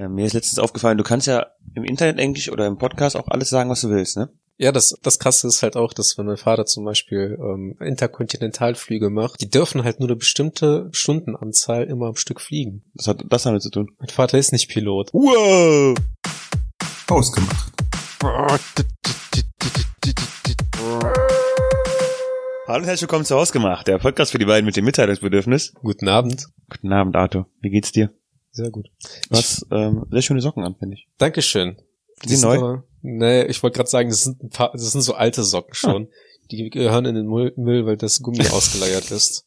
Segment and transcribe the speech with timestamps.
[0.00, 3.28] Äh, mir ist letztens aufgefallen, du kannst ja im Internet Englisch oder im Podcast auch
[3.28, 4.30] alles sagen, was du willst, ne?
[4.56, 9.10] Ja, das, das Krasse ist halt auch, dass wenn mein Vater zum Beispiel ähm, Interkontinentalflüge
[9.10, 12.82] macht, die dürfen halt nur eine bestimmte Stundenanzahl immer am Stück fliegen.
[12.94, 13.90] Was hat das damit zu tun?
[13.98, 15.10] Mein Vater ist nicht Pilot.
[15.12, 15.96] Wow!
[17.08, 17.72] Ausgemacht.
[22.66, 25.74] Hallo und herzlich willkommen zu Hausgemacht, der Podcast für die beiden mit dem Mitteilungsbedürfnis.
[25.82, 26.46] Guten Abend.
[26.70, 27.46] Guten Abend, Arthur.
[27.60, 28.10] Wie geht's dir?
[28.52, 28.90] Sehr gut.
[29.30, 31.06] Du hast ähm, sehr schöne Socken an, finde ich.
[31.18, 31.76] Dankeschön.
[32.28, 32.56] Die neu?
[32.58, 35.74] Aber, nee, ich wollte gerade sagen, das sind ein paar, das sind so alte Socken
[35.74, 36.08] schon.
[36.50, 39.46] Die gehören in den Müll, Müll weil das Gummi ausgeleiert ist.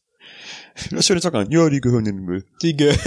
[0.90, 1.50] Du hast schöne Socken an.
[1.50, 2.44] Ja, die gehören in den Müll.
[2.62, 2.96] Die ge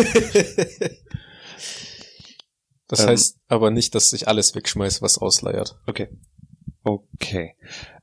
[2.87, 3.07] Das Ähm.
[3.09, 5.77] heißt aber nicht, dass ich alles wegschmeiße, was ausleiert.
[5.87, 6.07] Okay.
[6.83, 7.55] Okay.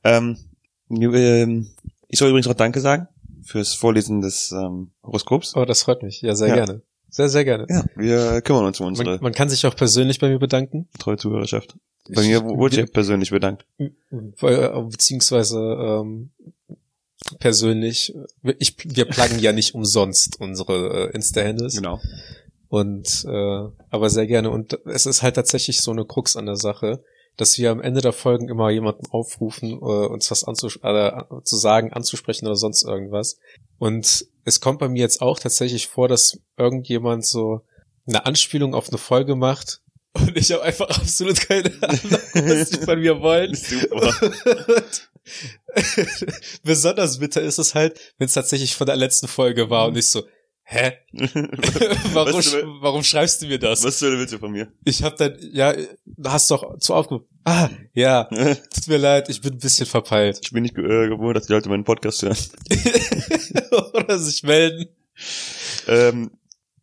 [0.03, 0.37] Ähm,
[0.91, 1.67] ähm,
[2.07, 3.07] ich soll übrigens auch Danke sagen
[3.43, 5.55] fürs Vorlesen des ähm, Horoskops.
[5.55, 6.21] Aber das freut mich.
[6.21, 6.55] Ja, sehr Ja.
[6.55, 6.83] gerne.
[7.15, 7.65] Sehr, sehr gerne.
[7.69, 10.89] Ja, wir kümmern uns um unsere Man, man kann sich auch persönlich bei mir bedanken.
[10.99, 11.77] treue Zuhörerschaft.
[12.09, 13.65] Bei mir wurde ich persönlich bedankt.
[13.79, 13.89] Äh,
[14.41, 16.31] Beziehungsweise ähm,
[17.39, 18.13] persönlich.
[18.59, 21.77] Ich, wir pluggen ja nicht umsonst unsere äh, Insta-Handles.
[21.77, 22.01] Genau.
[22.67, 24.49] Und äh, aber sehr gerne.
[24.49, 27.01] Und es ist halt tatsächlich so eine Krux an der Sache,
[27.37, 31.11] dass wir am Ende der Folgen immer jemanden aufrufen, äh, uns was anzus äh,
[31.43, 33.39] zu sagen, anzusprechen oder sonst irgendwas.
[33.77, 37.61] Und es kommt bei mir jetzt auch tatsächlich vor, dass irgendjemand so
[38.07, 39.81] eine Anspielung auf eine Folge macht
[40.13, 43.51] und ich habe einfach absolut keine Ahnung, was die von mir wollen.
[46.63, 50.07] Besonders bitter ist es halt, wenn es tatsächlich von der letzten Folge war und ich
[50.07, 50.23] so,
[50.65, 50.93] hä?
[52.13, 53.83] warum, du- warum schreibst du mir das?
[53.83, 54.67] Was soll willst du von mir?
[54.83, 57.27] Ich hab dann, ja, du hast doch zu aufgerufen.
[57.45, 58.23] Ah, ja,
[58.73, 60.39] tut mir leid, ich bin ein bisschen verpeilt.
[60.43, 62.37] Ich bin nicht äh, gewohnt, dass die Leute meinen Podcast hören.
[63.93, 64.87] Oder sich melden.
[65.87, 66.31] Ähm,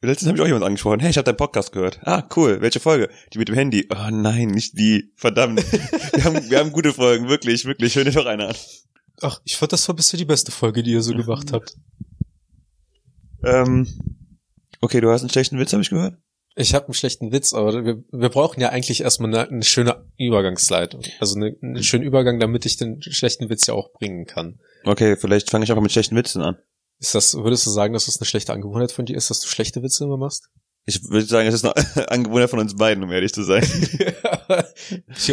[0.00, 1.00] letztens habe ich auch jemand angesprochen.
[1.00, 1.98] Hey, ich habe deinen Podcast gehört.
[2.04, 2.60] Ah, cool.
[2.60, 3.08] Welche Folge?
[3.32, 3.88] Die mit dem Handy.
[3.92, 5.10] Oh nein, nicht die.
[5.16, 5.60] Verdammt.
[6.12, 7.28] wir, haben, wir haben gute Folgen.
[7.28, 7.96] Wirklich, wirklich.
[7.96, 8.56] Hör dir doch eine an.
[9.20, 11.76] Ach, ich fand, das war bisher die beste Folge, die ihr so gemacht habt.
[13.44, 13.86] Ähm,
[14.80, 16.16] okay, du hast einen schlechten Witz, habe ich gehört.
[16.54, 20.04] Ich habe einen schlechten Witz, aber wir, wir brauchen ja eigentlich erstmal eine, eine schöne
[20.18, 21.02] Übergangsleitung.
[21.18, 24.60] Also eine, einen schönen Übergang, damit ich den schlechten Witz ja auch bringen kann.
[24.84, 26.58] Okay, vielleicht fange ich einfach mit schlechten Witzen an.
[26.98, 29.48] Ist das, würdest du sagen, dass das eine schlechte Angewohnheit von dir ist, dass du
[29.48, 30.50] schlechte Witze immer machst?
[30.84, 31.74] Ich würde sagen, es ist eine
[32.10, 33.62] Angewohnheit von uns beiden, um ehrlich zu sein.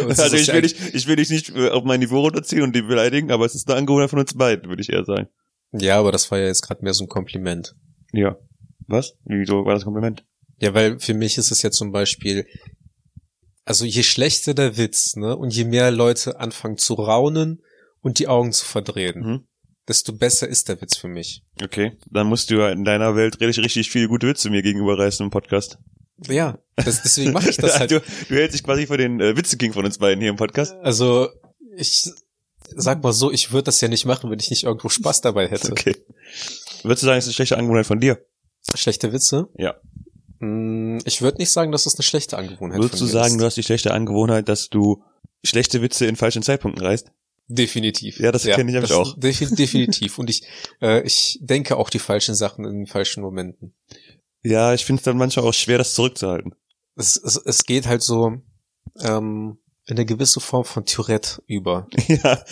[0.06, 2.62] Uns also ich ja will, dich, ich will dich nicht äh, auf mein Niveau runterziehen
[2.62, 5.28] und die beleidigen, aber es ist eine Angewohnheit von uns beiden, würde ich eher sagen.
[5.72, 7.74] Ja, aber das war ja jetzt gerade mehr so ein Kompliment.
[8.12, 8.36] Ja.
[8.86, 9.14] Was?
[9.24, 10.24] Wieso war das Kompliment?
[10.58, 12.46] Ja, weil für mich ist es ja zum Beispiel,
[13.64, 17.62] also je schlechter der Witz, ne, und je mehr Leute anfangen zu raunen
[18.00, 19.44] und die Augen zu verdrehen, Mhm.
[19.88, 21.44] desto besser ist der Witz für mich.
[21.62, 24.98] Okay, dann musst du ja in deiner Welt richtig, richtig viele gute Witze mir gegenüber
[24.98, 25.78] reißen im Podcast.
[26.28, 27.90] Ja, das, deswegen mache ich das halt.
[27.92, 30.74] du, du hältst dich quasi für den äh, Witze-King von uns beiden hier im Podcast.
[30.82, 31.28] Also,
[31.76, 32.10] ich
[32.76, 35.48] sag mal so, ich würde das ja nicht machen, wenn ich nicht irgendwo Spaß dabei
[35.48, 35.70] hätte.
[35.72, 35.96] Okay.
[36.82, 38.24] Würdest du sagen, es ist eine schlechte Angewohnheit von dir?
[38.74, 39.48] Schlechte Witze?
[39.56, 39.74] Ja.
[40.38, 43.40] Mm, Ich würde nicht sagen, dass das eine schlechte Angewohnheit Würdest du sagen, ist.
[43.40, 45.02] du hast die schlechte Angewohnheit, dass du
[45.44, 47.10] schlechte Witze in falschen Zeitpunkten reißt?
[47.48, 48.20] Definitiv.
[48.20, 49.16] Ja, das kenn ich nämlich auch.
[49.18, 50.18] defi- Definitiv.
[50.18, 50.42] Und ich,
[50.80, 53.74] äh, ich denke auch die falschen Sachen in den falschen Momenten.
[54.42, 56.54] Ja, ich finde es dann manchmal auch schwer, das zurückzuhalten.
[56.96, 58.38] Es, es, es geht halt so
[59.02, 59.58] ähm,
[59.90, 61.86] in eine gewisse Form von Tourette über.
[62.08, 62.44] ja.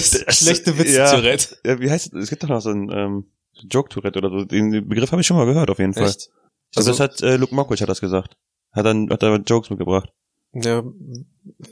[0.00, 1.10] Schlechte Witze ja.
[1.14, 1.56] Tourette.
[1.64, 1.80] ja.
[1.80, 2.24] Wie heißt es?
[2.24, 3.26] Es gibt doch noch so ein ähm,
[3.70, 4.44] Joke-Tourette oder so.
[4.44, 6.04] Den Begriff habe ich schon mal gehört, auf jeden Fall.
[6.08, 6.30] Echt?
[6.74, 8.36] Also, Also- das hat äh, Luke Mockridge hat das gesagt.
[8.72, 10.10] Hat dann hat er Jokes mitgebracht.
[10.52, 10.82] Ja,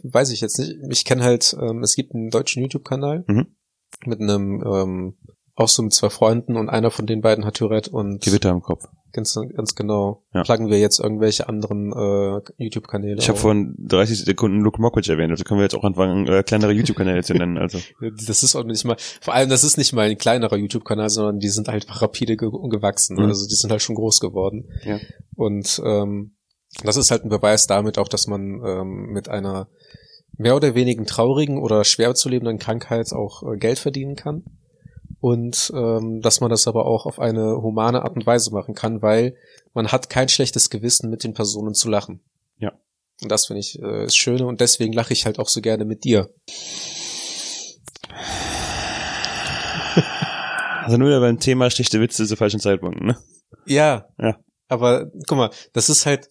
[0.02, 0.74] weiß ich jetzt nicht.
[0.90, 3.46] Ich kenne halt, ähm, es gibt einen deutschen YouTube-Kanal Mhm.
[4.06, 5.14] mit einem, ähm,
[5.54, 8.60] auch so mit zwei Freunden und einer von den beiden hat Tourette und Gewitter im
[8.60, 8.84] Kopf.
[9.14, 10.42] Ganz, ganz genau Ja.
[10.42, 13.16] pluggen wir jetzt irgendwelche anderen äh, YouTube-Kanäle.
[13.19, 16.42] Ich habe vorhin 30 Sekunden Luke Mockridge erwähnt, also können wir jetzt auch anfangen, äh,
[16.42, 17.56] kleinere YouTube-Kanäle zu nennen.
[17.56, 17.78] Also
[18.26, 21.38] Das ist auch nicht mal, vor allem, das ist nicht mal ein kleinerer YouTube-Kanal, sondern
[21.38, 23.16] die sind halt rapide ge gewachsen.
[23.16, 23.24] Mhm.
[23.24, 24.69] Also die sind halt schon groß geworden.
[24.84, 24.98] Ja.
[25.36, 26.36] Und ähm,
[26.82, 29.68] das ist halt ein Beweis damit auch, dass man ähm, mit einer
[30.36, 34.42] mehr oder weniger traurigen oder schwer zu lebenden Krankheit auch äh, Geld verdienen kann.
[35.24, 39.00] Und ähm, dass man das aber auch auf eine humane Art und Weise machen kann,
[39.00, 39.38] weil
[39.72, 42.22] man hat kein schlechtes Gewissen, mit den Personen zu lachen.
[42.59, 42.72] Ja.
[43.22, 45.86] Und das finde ich äh, das Schöne und deswegen lache ich halt auch so gerne
[45.86, 46.28] mit dir.
[50.82, 53.16] Also nur wieder beim Thema schlechte Witze zu falschen Zeitpunkten, ne?
[53.65, 54.10] Ja.
[54.18, 54.36] Ja.
[54.68, 56.28] Aber guck mal, das ist halt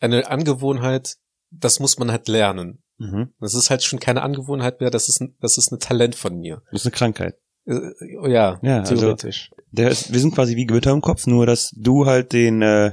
[0.00, 1.18] eine Angewohnheit,
[1.52, 2.82] das muss man halt lernen.
[2.98, 3.32] Mhm.
[3.38, 6.36] Das ist halt schon keine Angewohnheit mehr, das ist ein, das ist ein Talent von
[6.36, 6.62] mir.
[6.72, 7.36] Das ist eine Krankheit.
[7.66, 9.50] Äh, ja, Ja, also- theoretisch.
[9.72, 12.92] Der ist, wir sind quasi wie Gewitter im Kopf, nur dass du halt den, äh,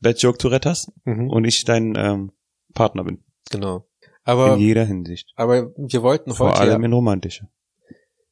[0.00, 1.30] Bad Joke Tourette hast Mhm.
[1.30, 2.32] und ich dein ähm,
[2.74, 3.24] Partner bin.
[3.50, 3.76] Genau.
[3.78, 5.32] In Aber, jeder Hinsicht.
[5.36, 7.48] aber wir wollten Vor heute allem ja, in romantischer.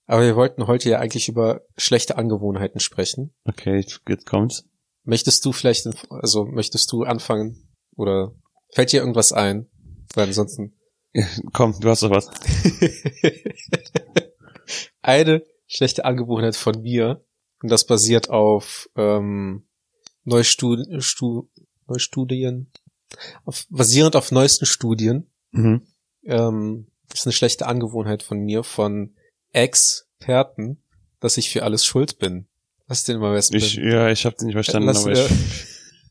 [0.07, 3.35] aber wir wollten heute ja eigentlich über schlechte Angewohnheiten sprechen.
[3.45, 4.65] Okay, jetzt kommt's.
[5.05, 8.33] Möchtest du vielleicht, in- also möchtest du anfangen oder
[8.75, 9.69] fällt dir irgendwas ein?
[10.15, 10.75] Weil ansonsten
[11.55, 12.29] Komm, du hast doch was.
[15.03, 17.25] eine schlechte Angewohnheit von mir
[17.63, 19.67] und das basiert auf ähm,
[20.25, 21.49] Neustudien, Stu,
[21.87, 22.71] Neustudien,
[23.45, 25.83] auf, basierend auf neuesten Studien Mhm.
[26.25, 29.15] ähm, ist eine schlechte Angewohnheit von mir, von
[29.53, 30.83] Experten,
[31.21, 32.47] dass ich für alles schuld bin.
[32.89, 35.29] Was denn immer besten Ich, ja, ich habe den nicht verstanden, Lass aber ich,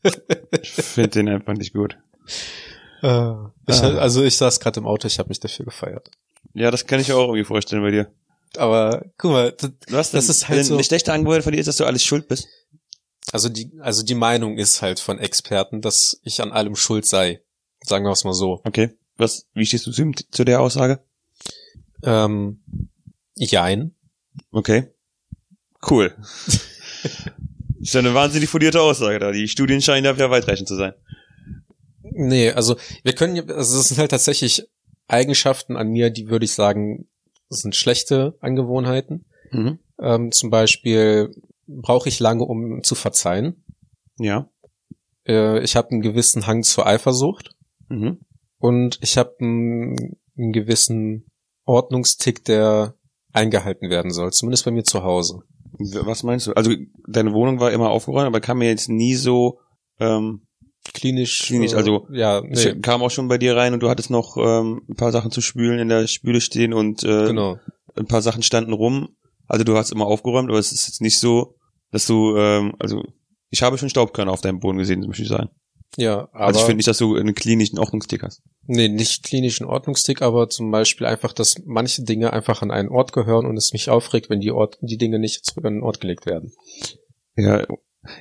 [0.62, 1.96] ich finde den einfach nicht gut.
[3.02, 3.32] Äh,
[3.68, 3.98] ich, Ah.
[3.98, 6.10] Also ich saß gerade im Auto, ich habe mich dafür gefeiert.
[6.54, 8.10] Ja, das kann ich auch irgendwie vorstellen bei dir.
[8.56, 11.58] Aber guck mal, d- Was Das ist halt denn so- Eine schlechte Angewohnheit von dir
[11.60, 12.46] ist, dass du alles schuld bist.
[13.32, 17.40] also die, also die Meinung ist halt von Experten, dass ich an allem schuld sei.
[17.84, 18.60] Sagen wir es mal so.
[18.64, 18.90] Okay.
[19.16, 21.00] Was, wie stehst du zu, zu der Aussage?
[22.02, 22.60] Ähm,
[23.34, 23.94] jein.
[24.50, 24.88] Okay.
[25.88, 26.14] Cool.
[27.80, 29.32] ist ja eine wahnsinnig fundierte Aussage da.
[29.32, 30.94] Die Studien scheinen da wieder weitreichend zu sein.
[32.02, 34.66] Nee, also wir können, ja- also das sind halt tatsächlich
[35.08, 37.06] Eigenschaften an mir, die würde ich sagen,
[37.48, 39.26] sind schlechte Angewohnheiten.
[39.52, 39.78] Mhm.
[40.00, 41.30] Ähm, zum Beispiel
[41.66, 43.64] brauche ich lange, um zu verzeihen.
[44.18, 44.48] Ja.
[45.26, 47.50] Äh, ich habe einen gewissen Hang zur Eifersucht
[47.88, 48.18] Mhm.
[48.58, 51.26] und ich habe einen, einen gewissen
[51.64, 52.94] Ordnungstick, der
[53.32, 55.40] eingehalten werden soll, zumindest bei mir zu Hause.
[55.78, 56.52] Was meinst du?
[56.54, 56.72] Also
[57.06, 59.60] deine Wohnung war immer aufgeräumt, aber kam mir jetzt nie so.
[60.00, 60.46] Ähm,
[60.92, 61.42] Klinisch.
[61.42, 64.10] Klinisch, äh, also ja, nee, Ich kam auch schon bei dir rein und du hattest
[64.10, 67.58] noch ähm, ein paar Sachen zu spülen in der Spüle stehen und äh, genau.
[67.96, 69.08] ein paar Sachen standen rum.
[69.48, 71.56] Also du hast immer aufgeräumt, aber es ist jetzt nicht so,
[71.92, 73.02] dass du, ähm, also
[73.50, 75.50] ich habe schon Staubkörner auf deinem Boden gesehen, möchte ich sagen.
[75.96, 78.42] Ja, aber also ich finde nicht, dass du einen klinischen Ordnungstick hast.
[78.66, 83.12] Nee, nicht klinischen Ordnungstick, aber zum Beispiel einfach, dass manche Dinge einfach an einen Ort
[83.12, 86.00] gehören und es mich aufregt, wenn die, Ort, die Dinge nicht zurück an den Ort
[86.00, 86.52] gelegt werden.
[87.36, 87.60] Ja.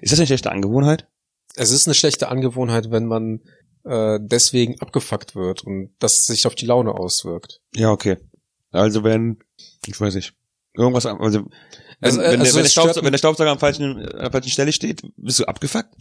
[0.02, 1.08] Ist das eine schlechte Angewohnheit?
[1.56, 3.42] Es ist eine schlechte Angewohnheit, wenn man
[3.84, 7.62] äh, deswegen abgefuckt wird und das sich auf die Laune auswirkt.
[7.76, 8.18] Ja, okay.
[8.72, 9.40] Also wenn,
[9.86, 10.34] ich weiß nicht,
[10.74, 11.50] irgendwas, also wenn,
[12.02, 14.32] Also, äh, wenn, der, also wenn, der Staubsauger, wenn der Staubsauger am falschen, an der
[14.32, 15.94] falschen Stelle steht, bist du abgefuckt?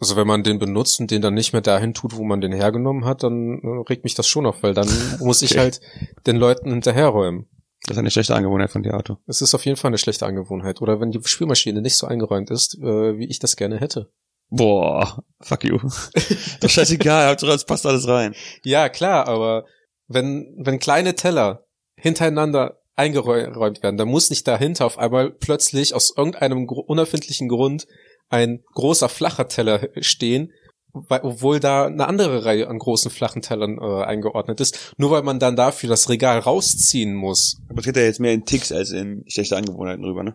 [0.00, 2.52] Also wenn man den benutzt und den dann nicht mehr dahin tut, wo man den
[2.52, 4.88] hergenommen hat, dann äh, regt mich das schon auf, weil dann
[5.20, 5.60] muss ich Okay.
[5.60, 5.80] halt
[6.26, 7.46] den Leuten hinterherräumen.
[7.86, 9.20] Das ist eine schlechte Angewohnheit von dir, Arthur.
[9.26, 10.80] Es ist auf jeden Fall eine schlechte Angewohnheit.
[10.80, 14.10] Oder wenn die Spülmaschine nicht so eingeräumt ist, äh, wie ich das gerne hätte.
[14.50, 15.78] Boah, fuck you.
[16.60, 18.34] Doch scheißegal, Hauptsache es passt alles rein.
[18.64, 19.64] Ja, klar, aber
[20.06, 26.14] wenn, wenn kleine Teller hintereinander eingeräumt werden, dann muss nicht dahinter auf einmal plötzlich aus
[26.16, 27.86] irgendeinem unerfindlichen Grund
[28.28, 30.52] ein großer flacher Teller stehen,
[30.92, 35.22] weil, obwohl da eine andere Reihe an großen flachen Tellern äh, eingeordnet ist, nur weil
[35.22, 37.60] man dann dafür das Regal rausziehen muss.
[37.68, 40.34] Aber es geht ja jetzt mehr in Ticks als in schlechte Angewohnheiten rüber, ne?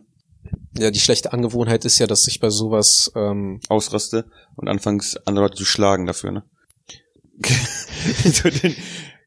[0.80, 5.46] Ja, die schlechte Angewohnheit ist ja, dass ich bei sowas ähm, Ausraste und anfangs andere
[5.46, 6.44] Leute zu schlagen dafür, ne?
[8.26, 8.76] so den,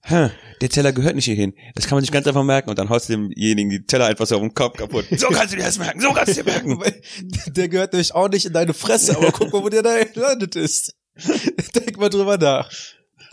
[0.04, 1.54] Hä, der Teller gehört nicht hierhin.
[1.76, 4.26] Das kann man sich ganz einfach merken und dann haust du demjenigen die Teller einfach
[4.26, 5.06] so auf den Kopf kaputt.
[5.16, 6.82] So kannst du dir das merken, so kannst du dir merken.
[7.46, 10.56] Der gehört nämlich auch nicht in deine Fresse, aber guck mal, wo der da gelandet
[10.56, 10.96] ist.
[11.74, 12.68] Denk mal drüber nach.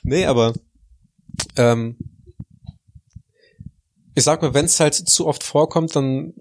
[0.03, 0.53] Nee, aber
[1.55, 1.97] ähm,
[4.13, 6.33] ich sag mal, wenn es halt zu oft vorkommt, dann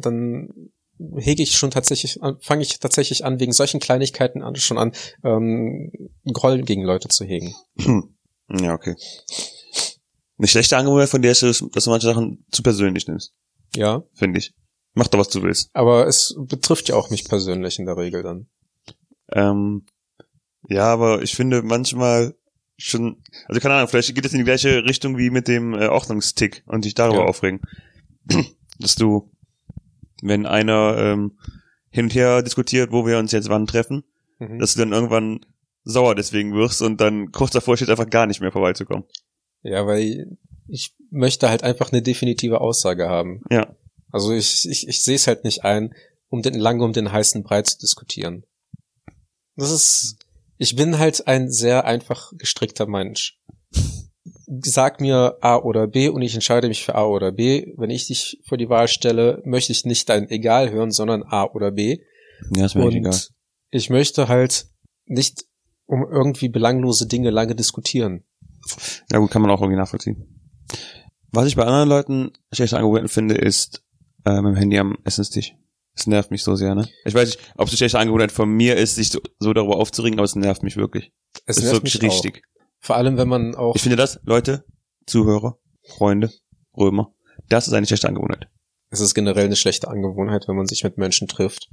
[0.00, 0.70] dann
[1.18, 4.92] hege ich schon tatsächlich, fange ich tatsächlich an, wegen solchen Kleinigkeiten an, schon an,
[5.24, 5.90] ähm,
[6.32, 7.54] Groll gegen Leute zu hegen.
[7.80, 8.14] Hm.
[8.60, 8.94] Ja, okay.
[10.38, 13.32] Eine schlechte Angewohnheit von dir ist, dass du manche Sachen zu persönlich nimmst,
[13.76, 14.52] Ja, finde ich.
[14.94, 15.70] Mach doch, was du willst.
[15.72, 18.46] aber es betrifft ja auch mich persönlich in der Regel dann.
[19.32, 19.86] Ähm,
[20.68, 22.34] ja, aber ich finde manchmal
[22.76, 25.86] schon, also keine Ahnung, vielleicht geht es in die gleiche Richtung wie mit dem äh,
[25.88, 27.24] Ordnungstick und dich darüber Ja.
[27.26, 27.60] aufregen.
[28.78, 29.30] Dass du,
[30.22, 31.38] wenn einer ähm,
[31.90, 34.04] hin und her diskutiert, wo wir uns jetzt wann treffen,
[34.38, 34.58] Mhm.
[34.58, 35.46] dass du dann irgendwann
[35.84, 39.04] sauer deswegen wirst und dann kurz davor steht, einfach gar nicht mehr vorbeizukommen.
[39.62, 43.42] Ja, weil ich möchte halt einfach eine definitive Aussage haben.
[43.50, 43.76] Ja.
[44.10, 45.94] Also ich, ich, ich sehe es halt nicht ein,
[46.28, 48.44] um den lange um den heißen Brei zu diskutieren.
[49.56, 50.16] Das ist,
[50.58, 53.38] ich bin halt ein sehr einfach gestrickter Mensch.
[54.46, 57.72] Sag mir A oder B und ich entscheide mich für A oder B.
[57.76, 61.44] Wenn ich dich vor die Wahl stelle, möchte ich nicht dein Egal hören, sondern A
[61.44, 61.98] oder B.
[62.56, 63.30] Ja, ist und
[63.70, 64.66] ich möchte halt
[65.06, 65.44] nicht
[65.86, 68.24] um irgendwie belanglose Dinge lange diskutieren.
[69.10, 70.40] Ja gut, kann man auch irgendwie nachvollziehen.
[71.30, 73.82] Was ich bei anderen Leuten schlechte Angewohnheiten finde, ist
[74.24, 75.54] äh, mit dem Handy am Essenstisch.
[75.96, 76.88] Es nervt mich so sehr, ne?
[77.04, 79.76] Ich weiß nicht, ob es eine schlechte Angewohnheit von mir ist, sich so, so darüber
[79.76, 81.12] aufzuregen, aber es nervt mich wirklich.
[81.46, 82.42] Es Es ist nervt wirklich mich richtig.
[82.44, 82.63] Auch.
[82.84, 84.62] Vor allem, wenn man auch Ich finde das, Leute,
[85.06, 85.58] Zuhörer,
[85.96, 86.30] Freunde,
[86.76, 87.14] Römer,
[87.48, 88.48] das ist eine schlechte Angewohnheit.
[88.90, 91.70] es ist generell eine schlechte Angewohnheit, wenn man sich mit Menschen trifft,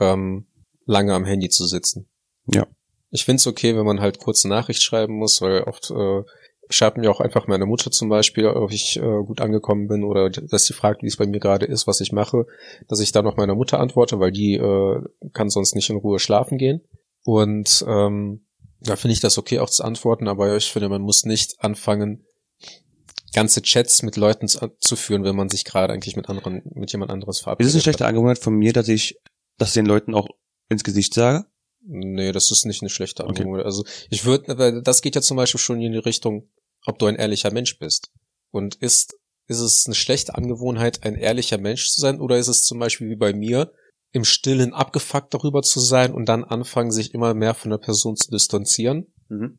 [0.00, 0.48] ähm,
[0.84, 2.08] lange am Handy zu sitzen.
[2.46, 2.66] Ja.
[3.10, 6.24] Ich find's okay, wenn man halt kurze Nachricht schreiben muss, weil oft äh,
[6.70, 10.28] schreibt mir auch einfach meine Mutter zum Beispiel, ob ich äh, gut angekommen bin oder
[10.28, 12.46] dass sie fragt, wie es bei mir gerade ist, was ich mache,
[12.88, 16.18] dass ich dann noch meiner Mutter antworte, weil die äh, kann sonst nicht in Ruhe
[16.18, 16.80] schlafen gehen.
[17.22, 18.47] Und ähm,
[18.80, 22.24] da finde ich das okay auch zu antworten, aber ich finde, man muss nicht anfangen,
[23.32, 27.10] ganze Chats mit Leuten zu, führen, wenn man sich gerade eigentlich mit anderen, mit jemand
[27.10, 27.68] anderes Ist verabredet.
[27.68, 29.18] es eine schlechte Angewohnheit von mir, dass ich
[29.58, 30.28] das den Leuten auch
[30.68, 31.46] ins Gesicht sage?
[31.80, 33.40] Nee, das ist nicht eine schlechte Okay.
[33.40, 33.66] Angewohnheit.
[33.66, 36.48] Also ich würde, das geht ja zum Beispiel schon in die Richtung,
[36.86, 38.10] ob du ein ehrlicher Mensch bist.
[38.50, 39.16] Und ist,
[39.46, 43.10] ist es eine schlechte Angewohnheit, ein ehrlicher Mensch zu sein, oder ist es zum Beispiel
[43.10, 43.72] wie bei mir,
[44.12, 48.16] im Stillen abgefuckt darüber zu sein und dann anfangen, sich immer mehr von der Person
[48.16, 49.06] zu distanzieren?
[49.28, 49.58] Mhm.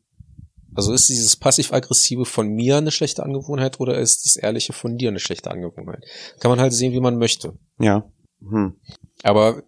[0.74, 5.08] Also ist dieses passiv-aggressive von mir eine schlechte Angewohnheit oder ist das Ehrliche von dir
[5.08, 6.04] eine schlechte Angewohnheit?
[6.38, 7.58] Kann man halt sehen, wie man möchte.
[7.78, 8.10] Ja.
[8.40, 8.76] Hm.
[9.22, 9.62] Aber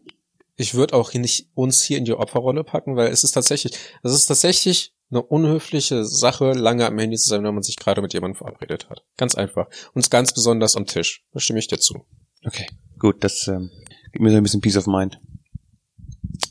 [0.56, 3.76] ich würde auch hier nicht uns hier in die Opferrolle packen, weil es ist tatsächlich,
[4.02, 8.00] es ist tatsächlich eine unhöfliche Sache, lange am Handy zu sein, wenn man sich gerade
[8.00, 9.04] mit jemandem verabredet hat.
[9.16, 9.68] Ganz einfach.
[9.92, 11.24] Und ganz besonders am Tisch.
[11.32, 12.06] Da stimme ich dir zu.
[12.44, 12.66] Okay.
[12.98, 13.70] Gut, das ähm,
[14.12, 15.18] gibt mir so ein bisschen Peace of Mind.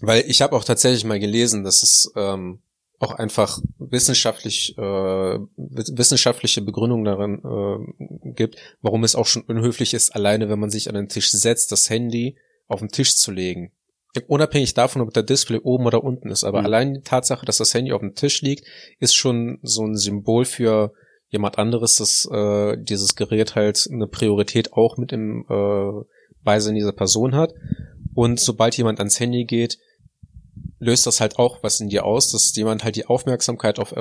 [0.01, 2.59] Weil ich habe auch tatsächlich mal gelesen, dass es ähm,
[2.99, 9.93] auch einfach wissenschaftlich äh, wiss- wissenschaftliche Begründung darin äh, gibt, warum es auch schon unhöflich
[9.93, 12.37] ist, alleine wenn man sich an den Tisch setzt, das Handy
[12.67, 13.71] auf den Tisch zu legen.
[14.27, 16.65] Unabhängig davon, ob der Display oben oder unten ist, aber Mhm.
[16.65, 18.65] allein die Tatsache, dass das Handy auf dem Tisch liegt,
[18.99, 20.93] ist schon so ein Symbol für
[21.29, 26.03] jemand anderes, dass äh, dieses Gerät halt eine Priorität auch mit im äh,
[26.43, 27.53] Beisein dieser Person hat.
[28.13, 29.77] Und sobald jemand ans Handy geht,
[30.79, 33.99] löst das halt auch was in dir aus, dass jemand halt die Aufmerksamkeit auf äh,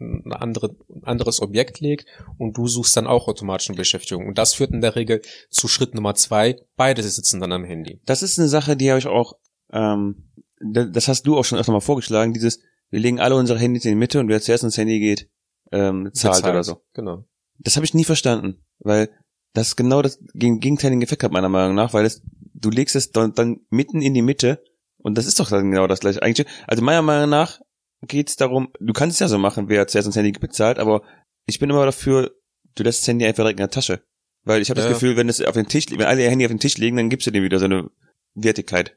[0.00, 2.06] ein andere, anderes Objekt legt
[2.38, 4.26] und du suchst dann auch automatisch eine Beschäftigung.
[4.26, 5.20] Und das führt in der Regel
[5.50, 6.56] zu Schritt Nummer zwei.
[6.76, 8.00] Beide sitzen dann am Handy.
[8.06, 9.34] Das ist eine Sache, die habe ich auch,
[9.72, 10.30] ähm,
[10.60, 13.84] da- das hast du auch schon öfter mal vorgeschlagen, dieses, wir legen alle unsere Handys
[13.84, 15.28] in die Mitte und wer zuerst ins Handy geht,
[15.70, 16.54] ähm, zahlt Bezahlt.
[16.54, 16.82] oder so.
[16.94, 17.24] Genau.
[17.58, 19.10] Das habe ich nie verstanden, weil
[19.54, 22.22] das genau das gegen- gegenteiligen Effekt hat meiner Meinung nach, weil es,
[22.54, 24.62] du legst es dann, dann mitten in die Mitte
[24.98, 26.22] und das ist doch dann genau das gleiche.
[26.22, 27.60] Eigentlich, also meiner Meinung nach
[28.06, 31.02] geht's darum, du kannst es ja so machen, wer zuerst ins Handy bezahlt, aber
[31.46, 32.32] ich bin immer dafür,
[32.74, 34.02] du lässt das Handy einfach direkt in der Tasche.
[34.44, 34.86] Weil ich habe Ja.
[34.88, 36.96] das Gefühl, wenn es auf den Tisch, wenn alle ihr Handy auf den Tisch legen,
[36.96, 37.90] dann gibst du dem wieder so eine
[38.34, 38.96] Wertigkeit.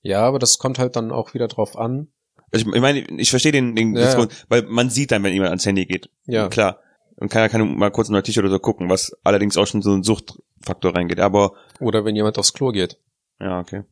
[0.00, 2.08] Ja, aber das kommt halt dann auch wieder drauf an.
[2.50, 5.32] Also ich, ich meine, ich verstehe den, den Ja, Diskussion, weil man sieht dann, wenn
[5.32, 6.10] jemand ans Handy geht.
[6.26, 6.48] Ja.
[6.48, 6.80] Klar.
[7.16, 9.82] Und keiner kann mal kurz in der Tisch oder so gucken, was allerdings auch schon
[9.82, 11.20] so ein Suchtfaktor reingeht.
[11.20, 12.98] Aber, Oder wenn jemand aufs Klo geht.
[13.40, 13.82] ja, okay.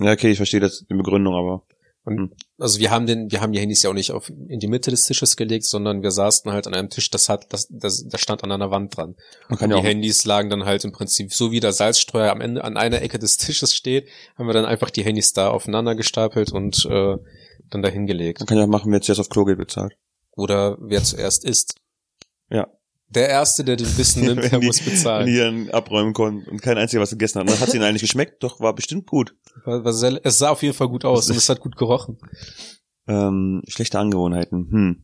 [0.00, 1.62] Ja, okay, ich verstehe das, die Begründung, aber.
[2.58, 4.90] Also wir haben den, wir haben die Handys ja auch nicht auf, in die Mitte
[4.90, 8.20] des Tisches gelegt, sondern wir saßen halt an einem Tisch, das hat, das, das, das
[8.20, 9.16] stand an einer Wand dran.
[9.48, 12.32] Man kann Und die auch, Handys lagen dann halt im Prinzip, so wie der Salzstreuer
[12.32, 15.50] am Ende an einer Ecke des Tisches steht, haben wir dann einfach die Handys da
[15.50, 17.16] aufeinander gestapelt und äh,
[17.68, 18.40] dann dahin gelegt.
[18.40, 19.92] man kann ja auch machen, wer zuerst auf Klo geht, bezahlt.
[20.34, 21.74] Oder wer zuerst isst.
[22.50, 22.68] Ja.
[23.08, 25.26] Der Erste, der den Bissen nimmt, der Wenn die- muss Wenn bezahlen.
[25.26, 27.46] die dann abräumen konnten und kein einziger was gegessen hat.
[27.48, 29.34] Und dann hat ihnen eigentlich geschmeckt, doch war bestimmt gut.
[29.64, 32.18] War, war sehr, es sah auf jeden Fall gut aus und es hat gut gerochen.
[33.08, 34.68] Ähm, schlechte Angewohnheiten.
[34.70, 35.02] Hm.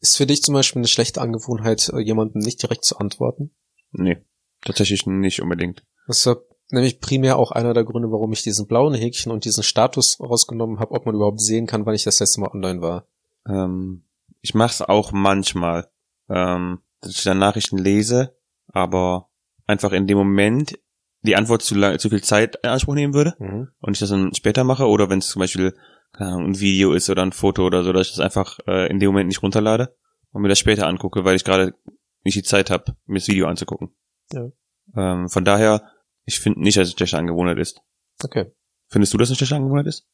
[0.00, 3.52] Ist für dich zum Beispiel eine schlechte Angewohnheit, äh, jemandem nicht direkt zu antworten?
[3.92, 4.18] Nee.
[4.64, 5.84] Tatsächlich nicht unbedingt.
[6.08, 6.36] Das ist ja
[6.70, 10.80] nämlich primär auch einer der Gründe, warum ich diesen blauen Häkchen und diesen Status rausgenommen
[10.80, 13.06] habe, ob man überhaupt sehen kann, wann ich das letzte Mal online war.
[13.48, 14.04] Ähm,
[14.40, 15.88] ich mach's auch manchmal,
[16.28, 18.36] ähm, dass ich dann Nachrichten lese,
[18.68, 19.28] aber
[19.66, 20.78] einfach in dem Moment
[21.22, 23.68] die Antwort zu, lang, zu viel Zeit in Anspruch nehmen würde Mhm.
[23.80, 25.74] und ich das dann später mache oder wenn es zum Beispiel
[26.12, 28.98] Ahnung, ein Video ist oder ein Foto oder so, dass ich das einfach äh, in
[28.98, 29.96] dem Moment nicht runterlade
[30.32, 31.74] und mir das später angucke, weil ich gerade
[32.24, 33.94] nicht die Zeit habe, mir das Video anzugucken.
[34.32, 34.48] Ja.
[34.96, 35.82] Ähm, von daher,
[36.24, 37.80] ich finde nicht, dass es eine schlechte Angewohnheit ist.
[38.22, 38.52] Okay.
[38.88, 40.06] Findest du, dass es eine schlechte Angewohnheit ist?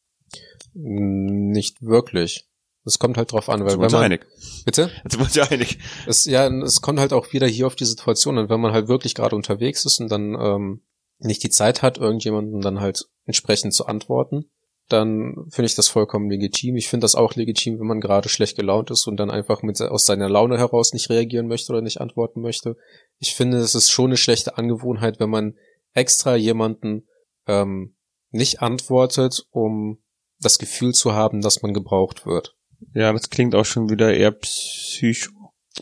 [0.73, 2.48] Nicht wirklich.
[2.89, 4.25] Es kommt halt drauf an, weil wenn man, einig.
[4.65, 4.89] bitte?
[5.03, 5.79] Sind wir uns ja einig.
[6.07, 8.87] Es, ja, es kommt halt auch wieder hier auf die Situation an, wenn man halt
[8.87, 10.81] wirklich gerade unterwegs ist und dann ähm,
[11.19, 14.49] nicht die Zeit hat, irgendjemanden dann halt entsprechend zu antworten,
[14.87, 16.75] dann finde ich das vollkommen legitim.
[16.75, 19.79] Ich finde das auch legitim, wenn man gerade schlecht gelaunt ist und dann einfach mit
[19.81, 22.75] aus seiner Laune heraus nicht reagieren möchte oder nicht antworten möchte.
[23.19, 25.55] Ich finde, es ist schon eine schlechte Angewohnheit, wenn man
[25.93, 27.07] extra jemanden
[27.47, 27.95] ähm,
[28.31, 30.01] nicht antwortet, um
[30.39, 32.55] das Gefühl zu haben, dass man gebraucht wird.
[32.93, 35.31] Ja, das klingt auch schon wieder eher psycho.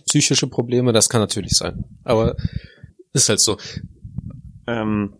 [0.06, 1.86] Psychische Probleme, das kann natürlich sein.
[2.04, 2.36] Aber
[3.13, 3.58] ist halt so.
[4.68, 5.18] Ähm,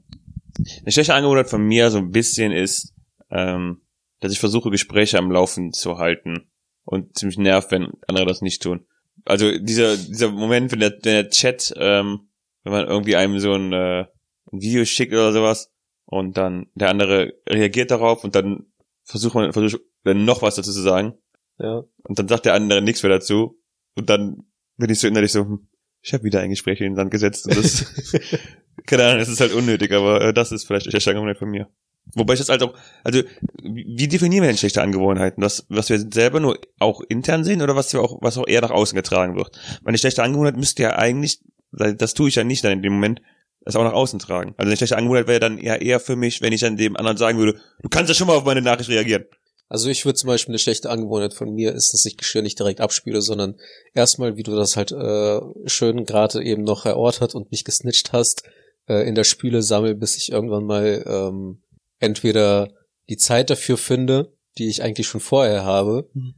[0.82, 2.94] Eine schlechte Angewohnheit von mir so ein bisschen ist,
[3.32, 3.82] ähm,
[4.20, 6.50] dass ich versuche, Gespräche am Laufen zu halten
[6.84, 8.86] und ziemlich nervt, wenn andere das nicht tun.
[9.26, 12.30] Also dieser, dieser Moment, wenn der, wenn der Chat, ähm,
[12.64, 14.06] wenn man irgendwie einem so ein, äh,
[14.52, 15.72] ein Video schickt oder sowas
[16.06, 18.68] und dann der andere reagiert darauf und dann
[19.04, 21.18] versucht man versucht dann noch was dazu zu sagen
[21.60, 21.84] Ja.
[22.04, 23.60] und dann sagt der andere nichts mehr dazu
[23.96, 24.44] und dann
[24.78, 25.68] bin ich so innerlich so, hm,
[26.02, 27.86] ich habe wieder ein Gespräch in den Sand gesetzt und das,
[28.86, 31.50] keine Ahnung, es ist halt unnötig, aber äh, das ist vielleicht eine schlechte Angewohnheit von
[31.50, 31.68] mir.
[32.14, 32.74] Wobei ich das halt auch,
[33.04, 33.22] also
[33.62, 35.42] wie definieren wir denn schlechte Angewohnheiten?
[35.42, 38.62] Das, was wir selber nur auch intern sehen oder was wir auch, was auch eher
[38.62, 39.60] nach außen getragen wird?
[39.82, 42.94] Weil eine schlechte Angewohnheit müsste ja eigentlich, das tue ich ja nicht dann in dem
[42.94, 43.22] Moment,
[43.62, 44.54] das auch nach außen tragen.
[44.58, 47.18] Also eine schlechte Angewohnheit wäre dann eher eher für mich, wenn ich dann dem anderen
[47.18, 49.26] sagen würde, du kannst ja schon mal auf meine Nachricht reagieren.
[49.70, 52.58] Also ich würde zum Beispiel eine schlechte Angewohnheit von mir ist, dass ich Geschirr nicht
[52.58, 53.56] direkt abspüle, sondern
[53.94, 58.44] erstmal, wie du das halt äh, schön gerade eben noch erörtert und mich gesnitcht hast,
[58.88, 61.62] äh, in der Spüle sammel, bis ich irgendwann mal ähm,
[62.00, 62.70] entweder
[63.10, 66.34] die Zeit dafür finde, die ich eigentlich schon vorher habe, Mhm.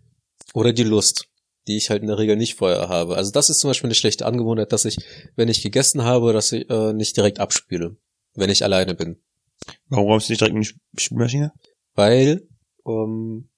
[0.55, 1.27] oder die Lust,
[1.67, 3.15] die ich halt in der Regel nicht vorher habe.
[3.15, 4.97] Also das ist zum Beispiel eine schlechte Angewohnheit, dass ich,
[5.35, 7.95] wenn ich gegessen habe, dass ich äh, nicht direkt abspüle,
[8.33, 9.21] wenn ich alleine bin.
[9.87, 11.53] Warum räumst du nicht direkt in die Sp- Spülmaschine?
[11.93, 12.47] Weil,
[12.89, 13.49] ähm,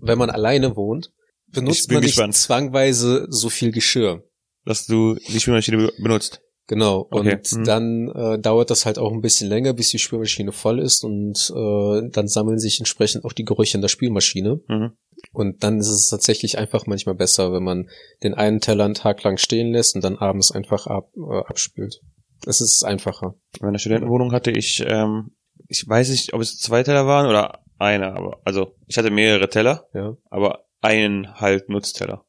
[0.00, 1.12] wenn man alleine wohnt,
[1.48, 2.34] benutzt man nicht gespannt.
[2.34, 4.24] zwangweise so viel Geschirr.
[4.64, 6.42] Dass du die Spülmaschine be- benutzt.
[6.66, 7.08] Genau.
[7.10, 7.64] Okay, Und mhm.
[7.64, 11.52] dann äh, dauert das halt auch ein bisschen länger, bis die Spülmaschine voll ist und
[11.54, 14.60] äh, dann sammeln sich entsprechend auch die Gerüche in der Spülmaschine.
[14.68, 14.92] Mhm.
[15.32, 17.88] Und dann ist es tatsächlich einfach manchmal besser, wenn man
[18.22, 22.00] den einen Teller einen Tag lang stehen lässt und dann abends einfach ab, äh, abspült.
[22.46, 23.34] Es ist einfacher.
[23.58, 25.32] In meiner Studentenwohnung hatte ich, ähm,
[25.66, 29.48] ich weiß nicht, ob es zwei Teller waren oder einer, aber also ich hatte mehrere
[29.48, 30.16] Teller, Ja.
[30.30, 32.24] aber einen halt Nutzteller.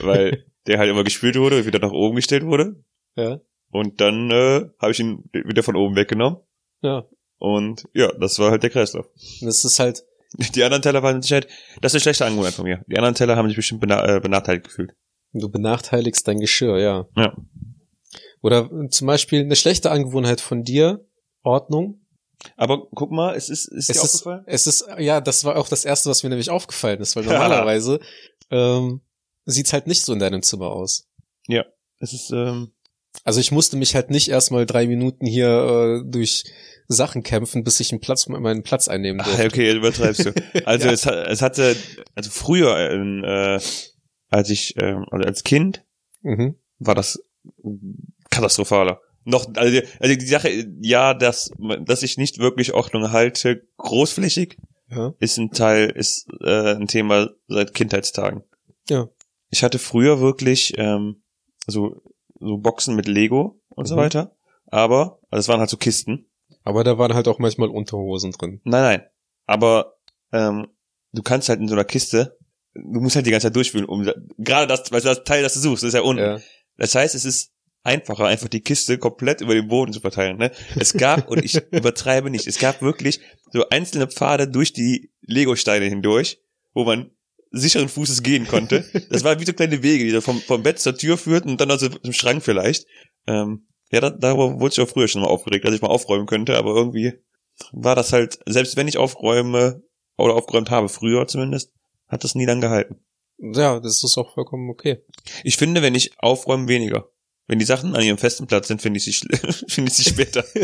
[0.00, 2.82] Weil der halt immer gespült wurde, wieder nach oben gestellt wurde.
[3.16, 3.40] Ja.
[3.70, 6.38] Und dann äh, habe ich ihn wieder von oben weggenommen.
[6.82, 7.04] Ja.
[7.38, 9.06] Und ja, das war halt der Kreislauf.
[9.46, 10.04] Es ist halt,
[10.54, 11.48] Die anderen Teller waren mit Sicherheit,
[11.80, 12.84] das ist eine schlechte Angewohnheit von mir.
[12.86, 14.92] Die anderen Teller haben sich bestimmt bena äh, benachteiligt gefühlt.
[15.32, 17.06] du benachteiligst dein Geschirr, ja.
[17.16, 17.36] Ja.
[18.42, 21.04] Oder äh, zum Beispiel eine schlechte Angewohnheit von dir,
[21.42, 22.03] Ordnung.
[22.56, 24.44] Aber guck mal, es ist, ist Es dir ist, aufgefallen?
[24.46, 28.00] es ist, ja, das war auch das erste, was mir nämlich aufgefallen ist, weil normalerweise
[28.50, 29.00] ähm,
[29.44, 31.08] sieht's halt nicht so in deinem Zimmer aus.
[32.00, 32.72] Es ist, ähm,
[33.22, 36.44] Also ich musste mich halt nicht erstmal drei Minuten hier äh, durch
[36.88, 39.46] Sachen kämpfen, bis ich einen Platz, meinen Platz einnehmen ach, durfte.
[39.46, 40.32] okay, übertreibst du.
[40.66, 40.92] Also Ja.
[40.92, 41.76] es, hat- es hatte,
[42.14, 43.60] also früher, äh,
[44.28, 45.84] als ich, ähm, also als Kind,
[46.22, 46.56] Mhm.
[46.78, 47.22] war das
[48.30, 49.00] katastrophaler.
[49.24, 51.50] Noch, also, also die Sache, ja, dass,
[51.86, 54.58] dass ich nicht wirklich Ordnung halte, großflächig,
[54.90, 55.14] Ja.
[55.18, 58.42] ist ein Teil, ist äh, ein Thema seit Kindheitstagen.
[58.88, 59.08] Ja.
[59.50, 61.22] Ich hatte früher wirklich ähm,
[61.66, 62.02] so,
[62.38, 64.00] so Boxen mit Lego und so Mhm.
[64.00, 66.26] weiter, aber, also es waren halt so Kisten.
[66.62, 68.60] Aber da waren halt auch manchmal Unterhosen drin.
[68.64, 69.02] Nein, nein.
[69.46, 69.96] Aber
[70.32, 70.68] ähm,
[71.12, 72.38] du kannst halt in so einer Kiste,
[72.74, 74.02] du musst halt die ganze Zeit durchführen, um
[74.38, 76.22] gerade das, weil das Teil, das du suchst, das ist ja unten.
[76.22, 76.40] Ja.
[76.76, 77.52] Das heißt, es ist
[77.84, 80.38] einfacher, einfach die Kiste komplett über den Boden zu verteilen.
[80.38, 80.50] Ne?
[80.74, 83.20] Es gab, und ich übertreibe nicht, es gab wirklich
[83.52, 86.40] so einzelne Pfade durch die Lego-Steine hindurch,
[86.72, 87.10] wo man
[87.52, 88.84] sicheren Fußes gehen konnte.
[89.10, 91.60] Das waren wie so kleine Wege, die so vom, vom Bett zur Tür führten und
[91.60, 92.86] dann also zum Schrank vielleicht.
[93.28, 96.26] Ähm, ja, da, darüber wurde ich auch früher schon mal aufgeregt, dass ich mal aufräumen
[96.26, 97.12] könnte, aber irgendwie
[97.70, 99.82] war das halt, selbst wenn ich aufräume
[100.16, 101.72] oder aufgeräumt habe, früher zumindest,
[102.08, 102.96] hat das nie lang gehalten.
[103.38, 105.04] ja, das ist auch vollkommen okay.
[105.44, 107.08] Ich finde, wenn ich aufräume, weniger.
[107.46, 109.12] Wenn die Sachen an ihrem festen Platz sind, finde ich sie,
[109.68, 110.44] finde ich sie später.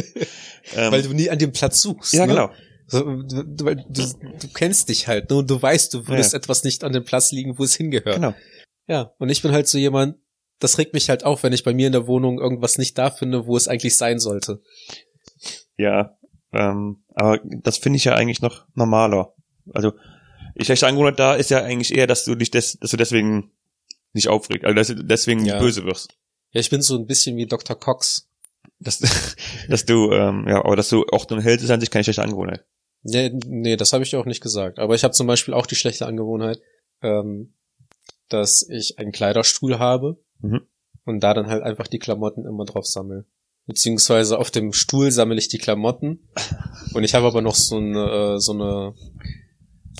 [0.75, 2.13] ähm, Weil du nie an dem Platz suchst.
[2.15, 2.33] ja, ne?
[2.33, 2.51] genau.
[2.87, 5.37] So, du, du, du kennst dich halt, ne?
[5.37, 6.39] Und du weißt, du würdest Ja.
[6.39, 8.17] etwas nicht an dem Platz liegen, wo es hingehört.
[8.17, 8.35] Genau.
[8.89, 10.17] Ja, und ich bin halt so jemand,
[10.59, 13.11] das regt mich halt auf, wenn ich bei mir in der Wohnung irgendwas nicht da
[13.11, 14.61] finde, wo es eigentlich sein sollte.
[15.77, 16.17] Ja,
[16.53, 19.35] ähm, aber das finde ich ja eigentlich noch normaler.
[19.73, 19.93] Also,
[20.57, 23.53] ich schlechte Angewohnheit da ist ja eigentlich eher, dass du dich des, dass du deswegen
[24.13, 25.61] nicht aufregst, also dass du deswegen Ja.
[25.61, 26.17] böse wirst.
[26.53, 27.79] Ja, ich bin so ein bisschen wie Dr.
[27.79, 28.29] Cox.
[28.79, 28.99] Dass,
[29.69, 32.65] dass du, ähm, ja, aber dass du Ordnung hältst, ist an sich keine schlechte Angewohnheit.
[33.03, 34.79] Nee, nee das habe ich auch nicht gesagt.
[34.79, 36.61] Aber ich habe zum Beispiel auch die schlechte Angewohnheit,
[37.03, 37.55] ähm,
[38.29, 40.63] dass ich einen Kleiderstuhl habe Mhm.
[41.05, 43.27] und da dann halt einfach die Klamotten immer drauf sammle.
[43.67, 46.29] Beziehungsweise auf dem Stuhl sammle ich die Klamotten
[46.95, 48.95] und ich habe aber noch so eine, äh, so eine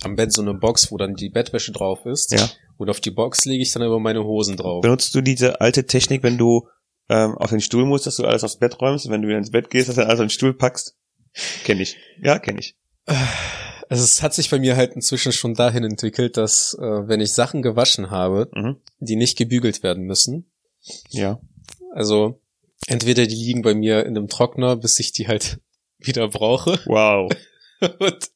[0.03, 2.33] am Bett so eine Box, wo dann die Bettwäsche drauf ist.
[2.33, 2.49] Ja.
[2.81, 4.81] Und auf die Box lege ich dann immer meine Hosen drauf.
[4.81, 6.67] Benutzt du diese alte Technik, wenn du
[7.11, 9.37] ähm, auf den Stuhl musst, dass du alles aufs Bett räumst und wenn du wieder
[9.37, 10.97] ins Bett gehst, dass du alles auf den Stuhl packst?
[11.65, 11.99] Kenn ich.
[12.23, 12.77] Ja, kenn ich.
[13.91, 17.33] Also es hat sich bei mir halt inzwischen schon dahin entwickelt, dass äh, wenn ich
[17.35, 18.77] Sachen gewaschen habe, Mhm.
[18.99, 20.51] die nicht gebügelt werden müssen,
[21.11, 21.39] Ja.
[21.93, 22.41] also
[22.87, 25.59] entweder die liegen bei mir in einem Trockner, bis ich die halt
[25.99, 26.79] wieder brauche.
[26.87, 27.31] Wow.
[27.99, 28.31] Und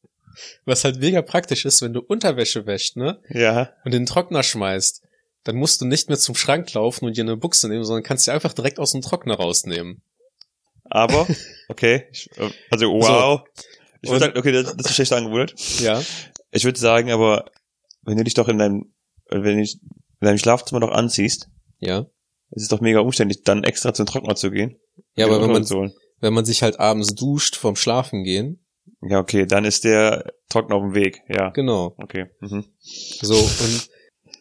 [0.64, 3.20] was halt mega praktisch ist, wenn du Unterwäsche wäscht, ne?
[3.28, 3.72] Ja.
[3.84, 5.02] Und in den Trockner schmeißt,
[5.44, 8.24] dann musst du nicht mehr zum Schrank laufen und dir eine Buchse nehmen, sondern kannst
[8.24, 10.02] sie einfach direkt aus dem Trockner rausnehmen.
[10.84, 11.26] Aber,
[11.68, 12.04] okay.
[12.12, 13.42] Ich, äh, also, wow.
[14.00, 15.54] Ich würde sagen, okay, das, das ist schlecht angewohnt.
[15.80, 16.02] Ja.
[16.50, 17.50] Ich würde sagen, aber
[18.02, 18.92] wenn du dich doch in deinem,
[19.30, 19.80] wenn du dich
[20.20, 21.48] in deinem Schlafzimmer doch anziehst,
[21.80, 22.00] Ja.
[22.50, 24.78] ist es doch mega umständlich, dann extra zum Trockner zu gehen.
[25.16, 28.63] Ja, aber wenn man, wenn man sich halt abends duscht vorm Schlafen gehen,
[29.02, 31.22] Ja, okay, dann ist der Trockner auf dem Weg.
[31.28, 31.50] Ja.
[31.50, 31.94] genau.
[31.98, 32.26] Okay.
[32.40, 32.64] Mhm.
[32.80, 33.88] So, und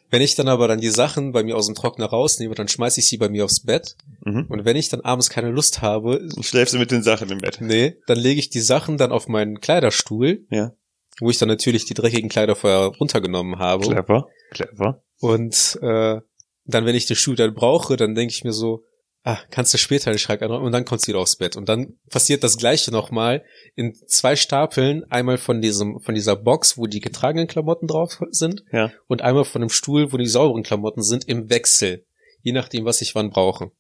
[0.10, 3.00] wenn ich dann aber dann die Sachen bei mir aus dem Trockner rausnehme, dann schmeiße
[3.00, 3.96] ich sie bei mir aufs Bett.
[4.24, 4.46] Mhm.
[4.48, 7.58] Und wenn ich dann abends keine Lust habe, schläfst du mit den Sachen im Bett.
[7.62, 10.72] nee, dann lege ich die Sachen dann auf meinen Kleiderstuhl, Ja.
[11.20, 13.84] wo ich dann natürlich die dreckigen Kleider vorher runtergenommen habe.
[13.88, 14.28] Clever.
[14.52, 15.04] Clever.
[15.20, 16.22] Und äh,
[16.66, 18.84] dann, wenn ich den Stuhl dann brauche, dann denke ich mir so,
[19.24, 21.56] ah, kannst du später den Schrank anräumen und dann kommst du wieder aufs Bett.
[21.56, 23.44] Und dann passiert das gleiche nochmal
[23.76, 28.64] in zwei Stapeln, einmal von diesem, von dieser Box, wo die getragenen Klamotten drauf sind,
[28.72, 28.92] Ja.
[29.08, 32.06] und einmal von dem Stuhl, wo die sauberen Klamotten sind, im Wechsel.
[32.42, 33.72] Je nachdem, was ich wann brauche.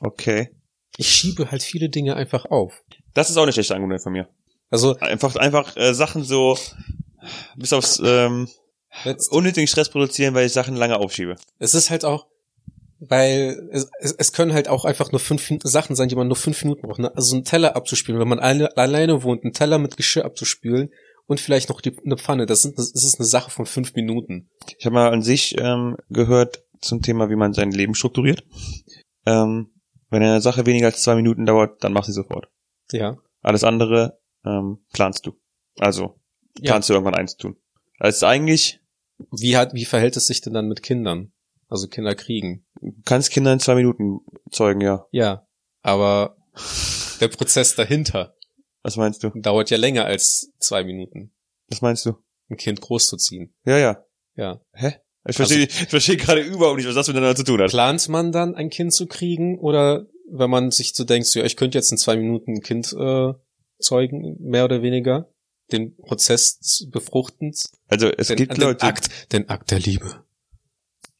[0.00, 0.50] Okay.
[0.96, 2.82] Ich schiebe halt viele Dinge einfach auf.
[3.14, 4.28] Das ist auch eine schlechte Angewohnheit von mir.
[4.70, 6.56] Also, Einfach, einfach äh, Sachen so
[7.56, 8.48] bis aufs ähm,
[9.30, 11.36] unnötigen Stress produzieren, weil ich Sachen lange aufschiebe.
[11.58, 12.26] es ist halt auch,
[13.08, 16.36] weil es, es, es können halt auch einfach nur fünf Sachen sein, die man nur
[16.36, 17.00] fünf Minuten braucht.
[17.00, 17.14] Ne?
[17.16, 20.90] Also einen Teller abzuspülen, wenn man alle, alleine wohnt, einen Teller mit Geschirr abzuspülen
[21.26, 22.46] und vielleicht noch die, eine Pfanne.
[22.46, 24.50] Das, sind, das ist eine Sache von fünf Minuten.
[24.78, 28.44] Ich habe mal an sich ähm, gehört zum Thema, wie man sein Leben strukturiert.
[29.26, 29.72] Ähm,
[30.10, 32.50] wenn eine Sache weniger als zwei Minuten dauert, dann mach sie sofort.
[32.92, 33.16] Ja.
[33.40, 35.32] Alles andere ähm, planst du.
[35.78, 36.20] Also
[36.60, 36.72] ja.
[36.72, 37.56] planst du irgendwann eins tun.
[37.98, 38.80] Ist eigentlich,
[39.30, 41.32] Wie hat, wie verhält es sich denn dann mit Kindern?
[41.68, 42.66] Also Kinder kriegen.
[42.82, 45.06] Du kannst Kinder in zwei Minuten zeugen, ja.
[45.10, 45.46] Ja.
[45.82, 46.36] Aber
[47.20, 48.34] der Prozess dahinter
[48.82, 49.30] Was meinst du?
[49.34, 51.32] dauert ja länger als zwei Minuten,
[51.68, 52.14] Was meinst du?
[52.50, 53.54] ein Kind großzuziehen.
[53.64, 54.04] Ja, ja.
[54.36, 54.60] Ja.
[54.72, 54.94] Hä?
[55.26, 57.70] Ich verstehe, ich verstehe gerade überhaupt nicht, was das miteinander zu tun hat.
[57.70, 61.46] Plant man dann ein Kind zu kriegen oder wenn man sich so denkt, so, ja,
[61.46, 63.32] ich könnte jetzt in zwei Minuten ein Kind äh,
[63.78, 65.30] zeugen, mehr oder weniger,
[65.70, 70.24] den Prozess des Befruchtens, Also es den, gibt den Leute, Akt, den Akt der Liebe.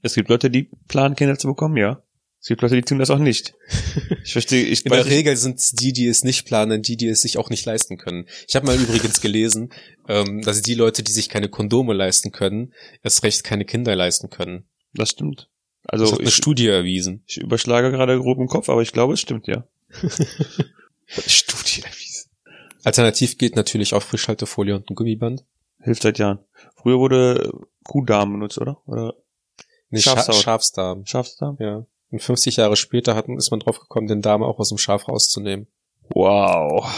[0.02, 2.02] Es gibt Leute, die planen, Kinder zu bekommen, ja.
[2.40, 3.54] Es gibt Leute, die tun das auch nicht.
[4.24, 7.22] Ich verstehe, ich In der Regel sind die, die es nicht planen, die, die es
[7.22, 8.26] sich auch nicht leisten können.
[8.46, 9.70] Ich habe mal übrigens gelesen,
[10.08, 14.30] ähm, dass die Leute, die sich keine Kondome leisten können, erst recht keine Kinder leisten
[14.30, 14.64] können.
[14.94, 15.48] Das stimmt.
[15.82, 17.24] Das Also hat eine ich, Studie erwiesen.
[17.26, 19.66] ich überschlage gerade grob im Kopf, aber ich glaube, es stimmt, ja.
[21.08, 22.30] Studie erwiesen.
[22.84, 25.44] Alternativ geht natürlich auch Frischhaltefolie und ein Gummiband.
[25.80, 26.38] Hilft seit Jahren.
[26.76, 27.52] Früher wurde
[27.84, 28.80] Kuhdarm benutzt, oder?
[28.86, 29.14] Oder
[29.92, 30.34] Nee, Schafshaut.
[30.34, 31.06] Scha Schafsdarm.
[31.06, 31.56] Schafsdarm?
[31.60, 31.86] Ja.
[32.10, 35.06] Und 50 Jahre später hat, ist man drauf gekommen, den Darm auch aus dem Schaf
[35.06, 35.66] rauszunehmen.
[36.14, 36.90] Wow.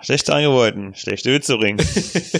[0.00, 1.86] Schlechte Angewohnheiten, schlechte Witze bringen.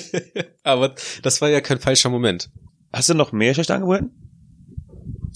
[0.63, 2.51] Aber das war ja kein falscher Moment.
[2.91, 4.11] Hast du noch mehr schlechte Angewohnheiten?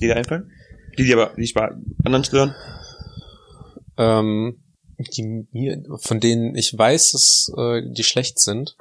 [0.00, 0.50] Die dir einfallen?
[0.96, 1.70] Die dir aber nicht bei
[2.04, 2.54] anderen stören?
[3.98, 4.62] Ähm,
[4.98, 8.76] die mir, von denen ich weiß, dass äh, die schlecht sind.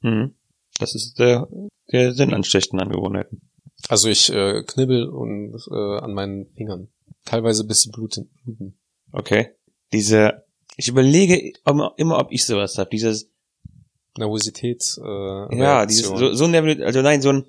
[0.00, 0.34] Mhm.
[0.78, 1.48] Das ist der,
[1.92, 3.47] der Sinn an schlechten Angewohnheiten.
[3.88, 6.88] Also ich äh, knibbel und äh, an meinen Fingern.
[7.24, 8.30] Teilweise bis sie bluten.
[8.44, 8.78] bluten.
[9.12, 9.50] Okay.
[9.92, 10.44] Diese,
[10.76, 12.90] ich überlege immer, immer ob ich sowas habe.
[12.90, 13.30] Dieses,
[14.16, 14.98] Nervosität.
[15.02, 17.44] Äh, ja, dieses, so, so ein Nerv- also nein, so ein,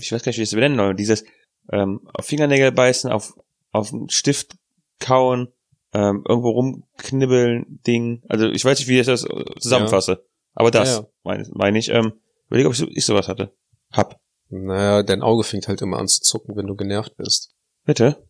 [0.00, 1.24] ich weiß gar nicht, wie ich es benennen soll, dieses,
[1.72, 3.34] ähm, auf Fingernägel beißen, auf,
[3.70, 4.56] auf einen Stift
[4.98, 5.48] kauen,
[5.92, 8.22] ähm, irgendwo rumknibbeln, Ding.
[8.28, 9.26] Also ich weiß nicht, wie ich das
[9.58, 10.24] zusammenfasse.
[10.54, 11.06] Aber das, Ja, ja.
[11.22, 12.12] meine mein ich, ähm,
[12.48, 13.52] überlege, ob ich, so, ich sowas hatte.
[13.92, 14.20] Hab.
[14.50, 17.52] Naja, dein Auge fängt halt immer an zu zucken, wenn du genervt bist.
[17.84, 18.26] Bitte?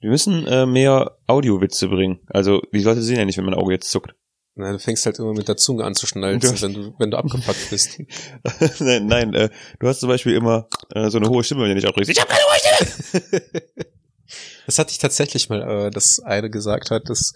[0.00, 2.20] Wir müssen äh, mehr Audiowitze bringen.
[2.28, 4.14] Also die Leute sehen ja nicht, wenn mein Auge jetzt zuckt.
[4.54, 6.62] Na, du fängst halt immer mit der Zunge an zu schnalzen, Ja.
[6.62, 7.98] wenn du, wenn du abgepackt bist.
[8.80, 11.74] nein, nein äh, du hast zum Beispiel immer äh, so eine hohe Stimme, wenn du
[11.76, 12.10] dich aufregst.
[12.10, 13.62] Ich hab keine hohe Stimme!
[14.66, 17.32] Das hatte ich tatsächlich mal, äh, dass eine gesagt hat, dass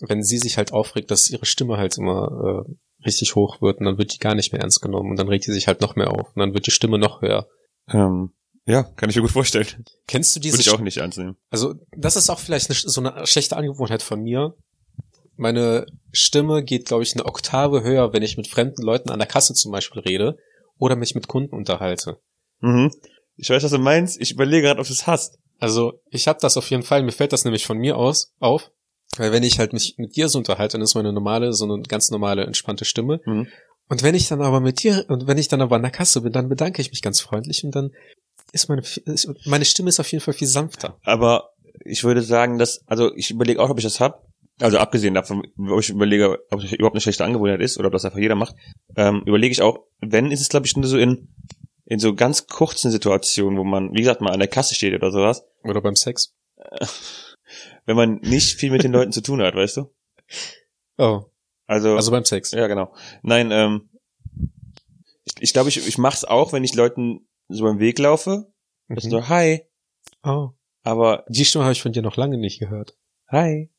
[0.00, 2.72] wenn sie sich halt aufregt, dass ihre Stimme halt immer äh,
[3.04, 5.46] richtig hoch wird und dann wird die gar nicht mehr ernst genommen und dann regt
[5.46, 7.48] die sich halt noch mehr auf und dann wird die Stimme noch höher.
[7.88, 8.32] Ähm,
[8.66, 9.66] ja, kann ich mir gut vorstellen.
[10.06, 11.36] Kennst du diese Würde ich auch nicht annehmen.
[11.50, 14.54] Also, das ist auch vielleicht eine, so eine schlechte Angewohnheit von mir.
[15.36, 19.28] Meine Stimme geht, glaube ich, eine Oktave höher, wenn ich mit fremden Leuten an der
[19.28, 20.36] Kasse zum Beispiel rede
[20.78, 22.20] oder mich mit Kunden unterhalte.
[22.60, 22.92] Mhm.
[23.36, 24.20] Ich weiß, was du meinst.
[24.20, 25.38] Ich überlege gerade, ob du es hast.
[25.58, 28.70] Also, ich habe das auf jeden Fall, mir fällt das nämlich von mir aus auf,
[29.16, 31.82] weil wenn ich halt mich mit dir so unterhalte, dann ist meine normale, so eine
[31.82, 33.20] ganz normale, entspannte Stimme.
[33.24, 33.48] Mhm.
[33.88, 36.20] Und wenn ich dann aber mit dir, und wenn ich dann aber an der Kasse
[36.20, 37.90] bin, dann bedanke ich mich ganz freundlich und dann
[38.52, 38.82] ist meine,
[39.44, 40.98] meine Stimme ist auf jeden Fall viel sanfter.
[41.04, 41.50] Aber
[41.84, 44.26] ich würde sagen, dass, also ich überlege auch, ob ich das hab.
[44.60, 47.92] Also abgesehen davon, ob ich überlege, ob es überhaupt eine schlechte Angewohnheit ist oder ob
[47.92, 48.54] das einfach jeder macht,
[48.94, 51.28] ähm, überlege ich auch, wenn ist es glaube ich nur so in
[51.86, 55.10] in so ganz kurzen Situationen, wo man, wie gesagt, mal an der Kasse steht oder
[55.10, 56.34] sowas, Oder beim Sex.
[57.90, 59.92] wenn man nicht viel mit den Leuten zu tun hat, weißt du?
[60.96, 61.24] Oh,
[61.66, 62.52] Also, also beim Sex.
[62.52, 62.94] ja genau.
[63.22, 63.90] Nein, ähm,
[65.24, 68.52] ich, ich glaube, ich, ich mache es auch, wenn ich Leuten so beim Weg laufe,
[68.86, 69.00] Mhm.
[69.00, 69.62] so hi,
[70.22, 70.50] Oh,
[70.82, 72.96] aber die Stimme habe ich von dir noch lange nicht gehört.
[73.28, 73.70] hi,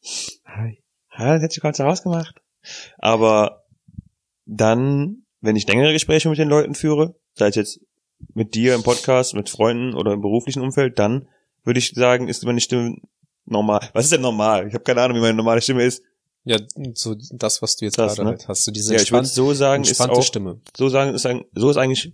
[0.45, 0.83] Hi.
[1.17, 2.41] Ja, das hätte ich gerade rausgemacht.
[2.97, 3.63] Aber
[4.45, 7.79] dann, wenn ich längere Gespräche mit den Leuten führe, sei es jetzt
[8.33, 11.27] mit dir im Podcast, mit Freunden oder im beruflichen Umfeld, dann
[11.63, 12.97] würde ich sagen, ist meine Stimme
[13.45, 13.89] normal.
[13.93, 14.67] Was ist denn normal?
[14.67, 16.03] Ich habe keine Ahnung, wie meine normale Stimme ist.
[16.43, 16.57] Ja,
[16.95, 18.29] so das, was du jetzt Das, gerade ne?
[18.31, 18.63] halt hast.
[18.65, 20.61] So diese Ja, ich würde so sagen, ist entspannte auch, Stimme.
[20.75, 22.13] so sagen, ist ein, so ist eigentlich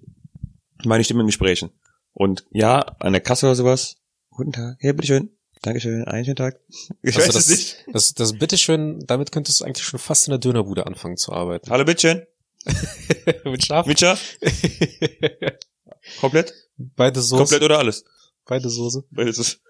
[0.83, 1.71] meine Stimme in Gesprächen.
[2.13, 3.97] Und ja, an der Kasse oder sowas.
[4.31, 4.77] Guten Tag.
[4.81, 5.29] Ja, bitteschön.
[5.61, 6.03] Dankeschön.
[6.05, 6.59] Einen schönen Tag.
[7.01, 7.85] Ich Also weiß das, es nicht.
[7.93, 11.69] Das, das bitteschön, damit könntest du eigentlich schon fast in der Dönerbude anfangen zu arbeiten.
[11.71, 12.25] Hallo, bitteschön.
[13.45, 13.85] Mit Schaf.
[13.85, 14.17] Micha?
[16.19, 16.53] Komplett?
[16.77, 17.37] beide Soße.
[17.37, 18.03] Komplett oder alles?
[18.45, 19.03] Beide Soße.
[19.15, 19.61] Es ist,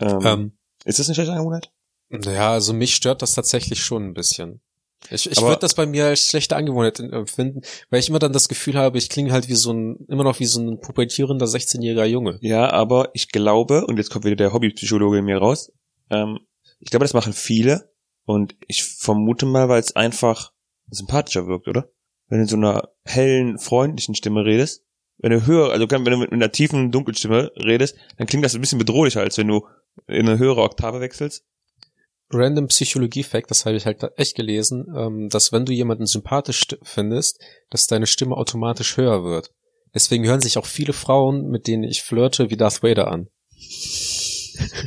[0.00, 1.70] ähm, Ähm, ist das eine schlechte Angewohnheit?
[2.08, 4.60] naja, also mich stört das tatsächlich schon ein bisschen.
[5.10, 8.48] Ich, ich würde das bei mir als schlechte Angewohnheit empfinden, weil ich immer dann das
[8.48, 12.06] Gefühl habe, ich klinge halt wie so ein, immer noch wie so ein pubertierender 16-jähriger
[12.06, 12.38] Junge.
[12.40, 15.72] Ja, aber ich glaube, und jetzt kommt wieder der Hobbypsychologe in mir raus,
[16.10, 16.40] ähm,
[16.80, 17.92] ich glaube, das machen viele
[18.24, 20.52] und ich vermute mal, weil es einfach
[20.90, 21.88] sympathischer wirkt, oder?
[22.28, 24.85] Wenn du in so einer hellen, freundlichen Stimme redest,
[25.18, 28.54] wenn du höher, also wenn du mit einer tiefen, dunklen Stimme redest, dann klingt das
[28.54, 29.66] ein bisschen bedrohlicher, als wenn du
[30.06, 31.44] in eine höhere Oktave wechselst.
[32.30, 36.78] Random Psychologie-Fact, das habe ich halt echt gelesen, ähm, dass wenn du jemanden sympathisch st-
[36.82, 39.52] findest, dass deine Stimme automatisch höher wird.
[39.94, 43.28] Deswegen hören sich auch viele Frauen, mit denen ich flirte, wie Darth Vader an.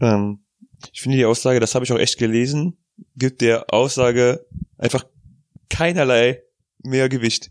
[0.00, 0.44] Ähm,
[0.92, 2.76] ich finde die Aussage, das habe ich auch echt gelesen,
[3.16, 5.06] gibt der Aussage einfach
[5.70, 6.42] keinerlei
[6.86, 7.50] mehr Gewicht.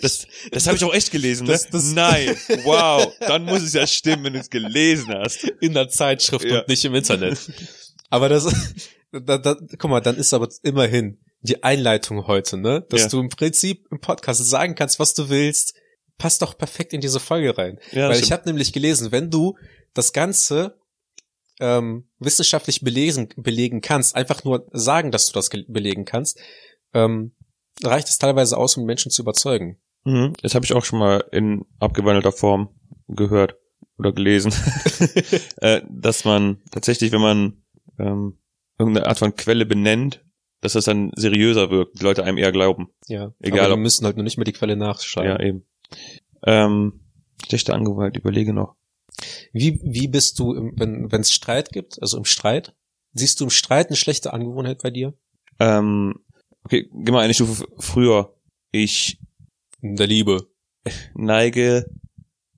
[0.00, 1.52] Das, das habe ich auch echt gelesen, ne?
[1.52, 5.44] Das- das- Nein, wow, dann muss es ja stimmen, wenn du es gelesen hast.
[5.60, 6.60] In der Zeitschrift Ja.
[6.60, 7.38] und nicht im Internet.
[8.10, 8.52] Aber das,
[9.12, 12.84] da, da, guck mal, dann ist aber immerhin die Einleitung heute, ne?
[12.90, 13.08] Dass Ja.
[13.08, 15.74] du im Prinzip im Podcast sagen kannst, was du willst,
[16.18, 17.78] passt doch perfekt in diese Folge rein.
[17.92, 18.26] Ja, Weil stimmt.
[18.26, 19.56] ich habe nämlich gelesen, wenn du
[19.94, 20.78] das Ganze
[21.60, 26.38] ähm, wissenschaftlich belesen, belegen kannst, einfach nur sagen, dass du das ge- belegen kannst,
[26.92, 27.34] ähm,
[27.82, 29.78] reicht es teilweise aus, um Menschen zu überzeugen.
[30.04, 32.68] Mhm, das habe ich auch schon mal in abgewandelter Form
[33.08, 33.56] gehört
[33.98, 34.52] oder gelesen,
[35.56, 37.62] äh, dass man tatsächlich, wenn man
[37.98, 38.38] ähm,
[38.78, 40.24] irgendeine Art von Quelle benennt,
[40.60, 42.88] dass das dann seriöser wirkt, die Leute einem eher glauben.
[43.08, 45.30] Ja, Egal, aber wir müssen halt nur nicht mehr die Quelle nachschreiben.
[45.30, 45.66] Ja, eben.
[46.44, 47.00] Ähm,
[47.46, 48.76] schlechte Angewohnheit, überlege noch.
[49.52, 52.74] Wie, wie bist du, im, wenn es Streit gibt, also im Streit,
[53.12, 55.14] siehst du im Streit eine schlechte Angewohnheit bei dir?
[55.58, 56.20] Ähm,
[56.64, 58.34] okay, geh mal eine Stufe früher.
[58.70, 59.18] Ich
[59.80, 60.48] In der Liebe.
[61.14, 61.86] neige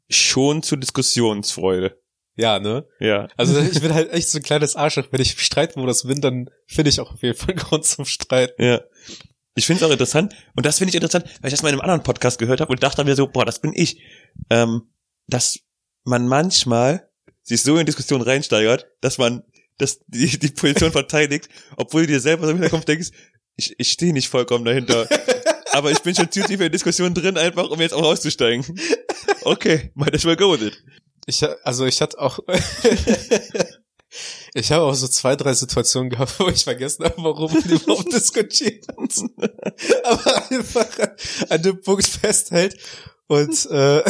[0.08, 2.00] schon zu Diskussionsfreude.
[2.36, 2.86] Ja, ne?
[3.00, 3.28] Ja.
[3.36, 5.06] Also ich bin halt echt so ein kleines Arschloch.
[5.10, 8.62] Wenn ich im Streitmodus bin, dann finde ich auch auf jeden Fall Grund zum Streiten.
[8.62, 8.82] Ja.
[9.56, 10.34] Ich finde es auch interessant.
[10.56, 12.72] Und das finde ich interessant, weil ich das mal in einem anderen Podcast gehört habe
[12.72, 14.00] und dachte mir so, boah, das bin ich.
[14.50, 14.90] Ähm,
[15.26, 15.60] dass
[16.02, 17.08] man manchmal
[17.42, 19.44] sich so in Diskussionen reinsteigert, dass man
[19.78, 23.10] dass die, die Position verteidigt, obwohl du dir selber so im Hinterkopf denkst,
[23.56, 25.08] ich, ich stehe nicht vollkommen dahinter.
[25.72, 28.64] aber ich bin schon zu tief in der Diskussion drin, einfach um jetzt auch auszusteigen.
[29.42, 30.82] Okay, might as well go with it.
[31.26, 32.38] Ich, also ich hatte auch,
[34.54, 38.12] ich habe auch so zwei, drei Situationen gehabt, wo ich vergessen habe, warum wir überhaupt
[38.12, 39.08] diskutiert haben.
[40.04, 40.88] Aber einfach
[41.48, 42.76] an dem Punkt festhält
[43.26, 44.02] und, äh,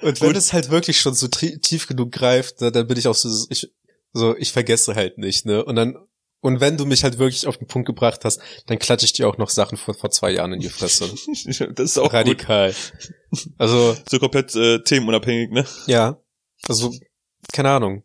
[0.00, 0.36] und wenn Gut.
[0.36, 3.72] es halt wirklich schon so tief genug greift, ne, dann bin ich auch so, ich,
[4.12, 5.96] so, ich vergesse halt nicht, ne, und dann,
[6.44, 9.26] und wenn du mich halt wirklich auf den Punkt gebracht hast, dann klatsche ich dir
[9.26, 11.06] auch noch Sachen vor, vor zwei Jahren in die Fresse.
[11.46, 12.12] Das ist auch gut.
[12.12, 12.74] Radikal.
[13.56, 15.64] Also, So komplett äh, themenunabhängig, ne?
[15.86, 16.20] ja,
[16.68, 16.92] also,
[17.50, 18.02] keine Ahnung.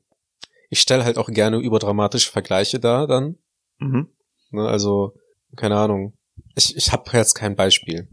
[0.70, 3.38] Ich stelle halt auch gerne überdramatische Vergleiche da dann.
[3.80, 4.08] Mhm.
[4.52, 5.16] Ne, also,
[5.58, 6.14] keine Ahnung.
[6.56, 8.08] Ich, ich habe jetzt kein Beispiel.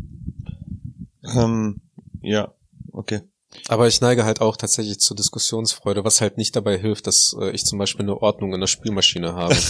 [1.22, 1.82] Ähm,
[2.20, 2.52] ja,
[2.90, 3.20] okay.
[3.68, 7.50] Aber ich neige halt auch tatsächlich zur Diskussionsfreude, was halt nicht dabei hilft, dass äh,
[7.50, 9.56] ich zum Beispiel eine Ordnung in der Spielmaschine habe.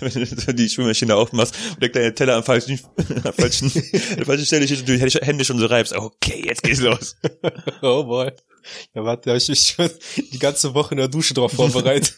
[0.00, 2.80] Wenn du die Spülmaschine aufmachst und der kleine Teller am falschen,
[3.24, 5.94] am falschen, an der falschen Stelle steht und du die Hände schon so reibst.
[5.94, 7.16] Okay, jetzt geht's los.
[7.82, 8.32] oh boy.
[8.94, 9.90] Ja, warte, da hab ich mich schon
[10.32, 12.16] die ganze Woche in der Dusche drauf vorbereitet.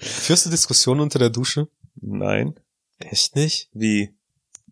[0.00, 1.68] Führst du Diskussionen unter der Dusche?
[2.00, 2.58] Nein.
[2.98, 3.68] Echt nicht?
[3.72, 4.14] Wie?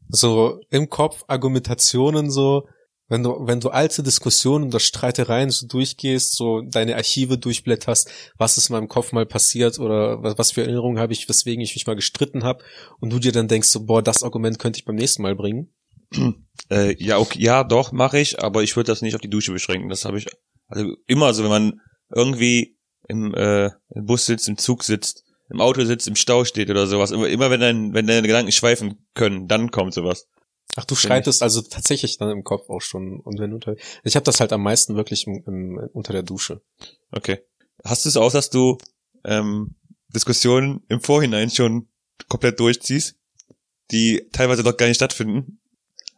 [0.08, 2.66] So im Kopf Argumentationen so,
[3.08, 8.58] Wenn du, wenn du alte Diskussionen oder Streitereien so durchgehst, so deine Archive durchblätterst, was
[8.58, 11.74] ist in meinem Kopf mal passiert oder was, was für Erinnerungen habe ich, weswegen ich
[11.74, 12.62] mich mal gestritten habe
[13.00, 15.72] und du dir dann denkst so, boah, das Argument könnte ich beim nächsten Mal bringen.
[16.70, 19.52] Äh, ja, okay, ja, doch, mache ich, aber ich würde das nicht auf die Dusche
[19.52, 19.88] beschränken.
[19.88, 20.26] Das habe ich
[20.66, 21.80] also immer so, wenn man
[22.14, 22.76] irgendwie
[23.08, 26.86] im, äh, im Bus sitzt, im Zug sitzt, im Auto sitzt, im Stau steht oder
[26.86, 27.10] sowas.
[27.10, 30.26] Immer, immer wenn, dein, wenn deine Gedanken schweifen können, dann kommt sowas.
[30.78, 33.74] Ach, du schreitest also tatsächlich dann im Kopf auch schon und wenn unter.
[34.04, 36.62] Ich habe das halt am meisten wirklich im, im, unter der Dusche.
[37.10, 37.40] Okay.
[37.84, 38.78] Hast du es auch, dass du
[39.24, 39.74] ähm,
[40.14, 41.88] Diskussionen im Vorhinein schon
[42.28, 43.16] komplett durchziehst,
[43.90, 45.60] die teilweise dort gar nicht stattfinden?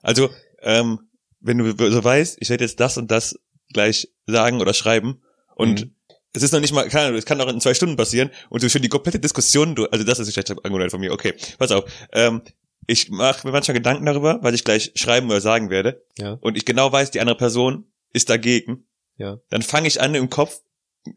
[0.02, 0.28] Also,
[0.60, 1.08] ähm,
[1.40, 3.38] wenn du so weißt, ich werde jetzt das und das
[3.72, 5.22] gleich sagen oder schreiben
[5.54, 5.94] und Mhm.
[6.34, 8.62] es ist noch nicht mal, keine Ahnung, es kann auch in zwei Stunden passieren und
[8.62, 11.34] du schon die komplette Diskussion, durch, also das ist eine schlechte Angewohnheit von mir, okay,
[11.58, 12.42] pass auf, ähm,
[12.86, 16.32] ich mache mir manchmal Gedanken darüber, was ich gleich schreiben oder sagen werde Ja.
[16.40, 19.38] und ich genau weiß, die andere Person ist dagegen, Ja.
[19.50, 20.60] dann fange ich an im Kopf,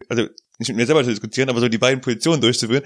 [0.09, 0.23] also
[0.59, 2.83] nicht mit mir selber zu diskutieren, aber so die beiden Positionen durchzuführen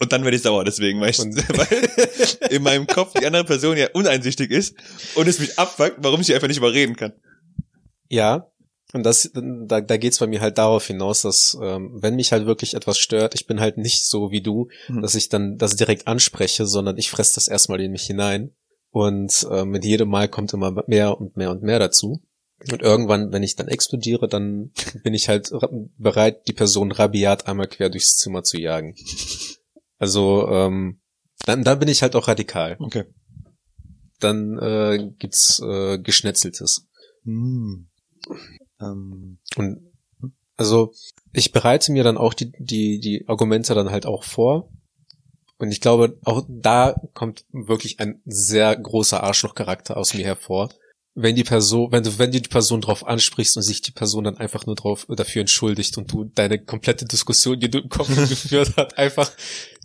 [0.00, 3.76] und dann werde ich sauer deswegen, weil, ich, weil in meinem Kopf die andere Person
[3.76, 4.76] ja uneinsichtig ist
[5.14, 7.12] und es mich abfuckt, warum ich sie einfach nicht überreden kann.
[8.08, 8.51] Ja.
[8.92, 12.44] Und das, da, da geht's bei mir halt darauf hinaus, dass ähm, wenn mich halt
[12.46, 15.00] wirklich etwas stört, ich bin halt nicht so wie du, Mhm.
[15.00, 18.54] dass ich dann das direkt anspreche, sondern ich fresse das erstmal in mich hinein.
[18.90, 22.22] Und äh, mit jedem Mal kommt immer mehr und mehr und mehr dazu.
[22.70, 25.50] Und irgendwann, wenn ich dann explodiere, dann bin ich halt
[25.96, 28.94] bereit, die Person rabiat einmal quer durchs Zimmer zu jagen.
[29.98, 31.00] Also ähm,
[31.46, 32.76] dann, dann bin ich halt auch radikal.
[32.78, 33.04] Okay.
[34.20, 36.86] Dann äh, gibt's äh, Geschnetzeltes.
[37.24, 37.88] Hm.
[38.82, 39.92] Ähm, Und
[40.56, 40.92] also
[41.32, 44.68] ich bereite mir dann auch die, die, die Argumente dann halt auch vor.
[45.58, 50.70] Und ich glaube, auch da kommt wirklich ein sehr großer Arschlochcharakter aus mir hervor.
[51.14, 54.24] Wenn die Person, wenn du, wenn du die Person drauf ansprichst und sich die Person
[54.24, 58.08] dann einfach nur drauf dafür entschuldigt und du deine komplette Diskussion, die du im Kopf
[58.28, 59.30] geführt hast, einfach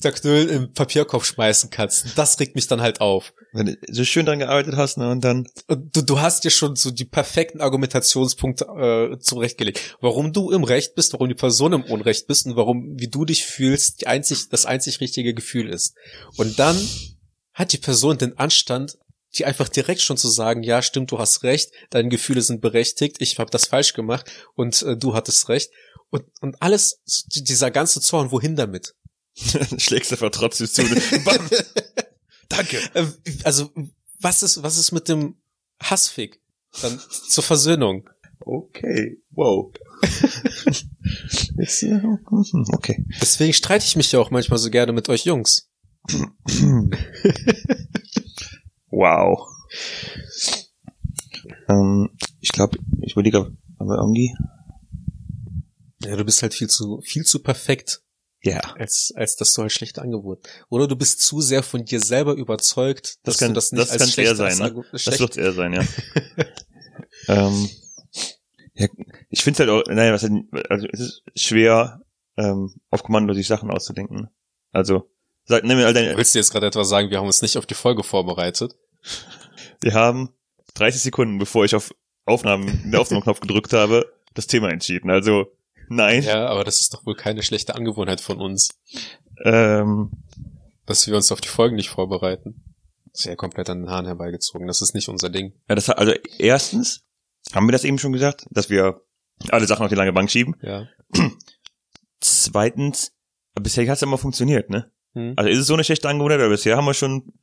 [0.03, 2.17] der Knüll im Papierkorb schmeißen kannst.
[2.17, 3.33] Das regt mich dann halt auf.
[3.51, 6.51] wenn du so schön dran gearbeitet hast, ne, und dann, Und du, du hast dir
[6.51, 9.97] schon so die perfekten Argumentationspunkte äh, zurechtgelegt.
[9.99, 13.25] Warum du im Recht bist, warum die Person im Unrecht bist und warum, wie du
[13.25, 15.95] dich fühlst, die einzig, das einzig richtige Gefühl ist.
[16.37, 16.77] Und dann
[17.53, 18.97] hat die Person den Anstand,
[19.37, 23.17] die einfach direkt schon zu sagen, ja, stimmt, du hast recht, deine Gefühle sind berechtigt,
[23.19, 25.71] ich habe das falsch gemacht und äh, du hattest recht.
[26.09, 27.01] Und, und alles,
[27.35, 28.95] dieser ganze Zorn, wohin damit?
[29.77, 30.83] schlägst du einfach trotzdem zu.
[31.23, 31.49] Bam.
[32.49, 32.79] Danke.
[32.93, 33.05] Äh,
[33.43, 33.71] Also,
[34.19, 35.35] was ist, was ist mit dem
[35.81, 36.41] Hassfick?
[36.81, 38.09] Dann zur Versöhnung.
[38.39, 39.21] Okay.
[39.31, 39.73] Wow.
[41.59, 41.99] Äh,
[42.73, 43.03] okay.
[43.19, 45.69] Deswegen streite ich mich ja auch manchmal so gerne mit euch Jungs.
[48.97, 49.47] Wow.
[51.69, 54.33] Ähm, ich glaube, ich überlege, aber irgendwie,
[56.03, 58.01] Ja, du bist halt viel zu, viel zu perfekt,
[58.41, 58.59] ja.
[58.77, 60.47] als, als dass du halt schlecht Angebot.
[60.69, 63.81] Oder du bist zu sehr von dir selber überzeugt, dass Das kann- du das nicht
[63.83, 64.75] das als kann's eher schlecht, sein, ne?
[64.75, 65.83] als Das schlecht wird eher sein, ja.
[67.27, 67.69] ähm,
[68.75, 68.87] ja
[69.29, 72.01] ich finde halt auch, naja, was denn, also es ist schwer,
[72.37, 74.29] ähm, auf Kommando sich Sachen auszudenken.
[74.71, 75.09] Also,
[75.45, 77.57] sag, nimm mir all deine, Willst du jetzt gerade etwas sagen, wir haben uns nicht
[77.57, 78.75] auf die Folge vorbereitet?
[79.81, 80.29] Wir haben
[80.75, 81.93] 30 Sekunden, bevor ich auf
[82.25, 85.09] Aufnahmen, den Aufnahmeknopf gedrückt habe, das Thema entschieden.
[85.09, 85.47] Also,
[85.87, 86.23] nein.
[86.23, 88.69] Ja, aber das ist doch wohl keine schlechte Angewohnheit von uns,
[89.45, 90.11] Ähm,
[90.85, 92.63] dass wir uns auf die Folgen nicht vorbereiten.
[93.11, 94.67] Das ist ja komplett an den Haaren herbeigezogen.
[94.67, 95.53] Das ist nicht unser Ding.
[95.69, 97.03] ja, das hat, also erstens,
[97.53, 99.01] haben wir das eben schon gesagt, dass wir
[99.49, 100.55] alle Sachen auf die lange Bank schieben.
[100.61, 100.87] Ja.
[102.19, 103.13] Zweitens,
[103.53, 104.91] bisher hat es immer funktioniert, ne?
[105.13, 105.33] Hm?
[105.35, 107.33] Also ist es so eine schlechte Angewohnheit, aber bisher haben wir schon,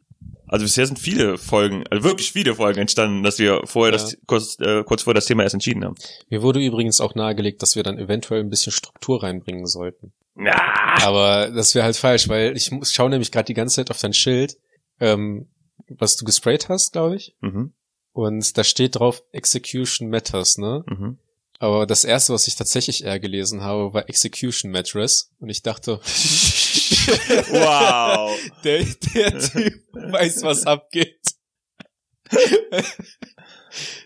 [0.46, 3.98] also bisher sind viele Folgen, also wirklich viele Folgen entstanden, dass wir vorher Ja.
[4.02, 5.94] das, kurz, äh, kurz vor das Thema erst entschieden haben.
[6.28, 10.12] Mir wurde übrigens auch nahegelegt, dass wir dann eventuell ein bisschen Struktur reinbringen sollten.
[10.37, 10.60] Ja.
[11.02, 14.12] Aber das wäre halt falsch, weil ich schaue nämlich gerade die ganze Zeit auf dein
[14.12, 14.56] Schild,
[15.00, 15.48] ähm,
[15.88, 17.34] was du gesprayt hast, glaube ich.
[17.40, 17.72] Mhm,
[18.12, 20.84] Und da steht drauf Execution Matters, ne?
[20.87, 21.18] mhm.
[21.60, 25.30] Aber das erste, was ich tatsächlich eher gelesen habe, war Execution Mattress.
[25.38, 26.00] Und ich dachte,
[27.50, 28.38] wow.
[28.64, 31.20] der, der Typ weiß, was abgeht.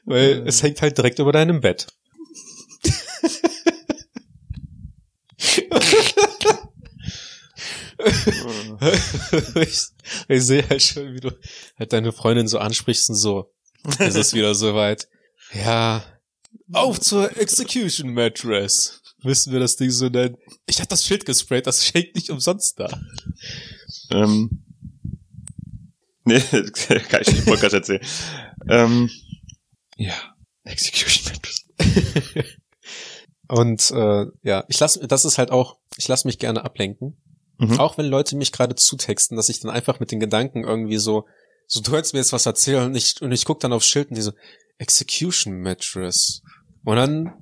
[0.05, 1.87] Weil es hängt halt direkt über deinem Bett.
[9.55, 9.87] ich,
[10.29, 11.31] ich sehe halt schon, wie du
[11.79, 13.53] halt deine Freundin so ansprichst und so.
[13.99, 15.09] Es ist wieder soweit.
[15.53, 16.05] Ja,
[16.72, 18.98] auf zur Execution Mattress.
[19.23, 20.37] Müssen wir das Ding so nennen?
[20.66, 23.01] Ich hab das Schild gesprayt, das hängt nicht umsonst da.
[24.11, 24.62] ähm.
[26.25, 26.41] Nee,
[27.09, 28.03] kann ich nicht im Podcast erzählen.
[28.69, 29.11] ähm,
[29.97, 30.14] ja.
[30.64, 31.64] Execution Mattress.
[33.49, 37.16] Und äh, ja, ich lasse, das ist halt auch, ich lasse mich gerne ablenken.
[37.57, 37.81] Mhm.
[37.81, 41.27] Auch wenn Leute mich gerade zutexten, dass ich dann einfach mit den Gedanken irgendwie so,
[41.66, 44.11] so du hörst mir jetzt was erzählen und ich, und ich guck dann auf Schild
[44.11, 44.33] und die so,
[44.77, 46.43] Execution Mattress.
[46.85, 47.33] Und dann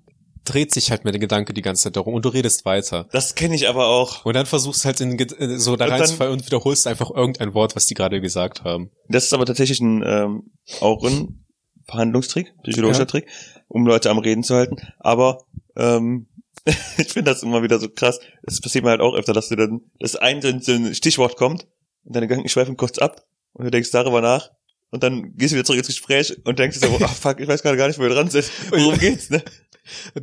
[0.46, 3.06] dreht sich halt mir der Gedanke die ganze Zeit darum und du redest weiter.
[3.12, 4.24] Das kenne ich aber auch.
[4.24, 7.86] Und dann versuchst halt in, äh, so da reinzufallen und wiederholst einfach irgendein Wort, was
[7.86, 8.90] die gerade gesagt haben.
[9.08, 11.44] Das ist aber tatsächlich ein, ähm, auch ein
[11.86, 13.06] Verhandlungstrick, psychologischer Ja.
[13.06, 13.26] Trick,
[13.68, 14.76] um Leute am Reden zu halten.
[14.98, 15.44] Aber
[15.76, 16.26] ähm,
[16.98, 18.18] ich finde das immer wieder so krass.
[18.42, 19.82] Das passiert mir halt auch öfter, dass du dann,
[20.20, 21.66] ein, so ein- so ein Stichwort kommt
[22.04, 23.22] und deine Gedanken schweifen kurz ab
[23.52, 24.50] und du denkst darüber nach
[24.90, 27.46] und dann gehst du wieder zurück ins Gespräch und denkst dir so, oh fuck, ich
[27.48, 28.50] weiß gerade gar nicht, wo wir dran sind.
[28.70, 29.42] Worum geht's, ne?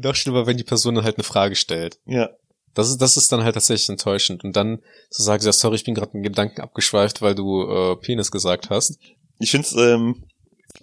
[0.01, 1.99] Noch schlimmer, wenn die Person dann halt eine Frage stellt.
[2.05, 2.29] Ja.
[2.73, 4.43] Das ist, das ist dann halt tatsächlich enttäuschend.
[4.43, 7.95] Und dann zu sagen, ja, sorry, ich bin gerade mit Gedanken abgeschweift, weil du äh,
[7.97, 8.97] Penis gesagt hast.
[9.39, 10.23] Ich find's ähm,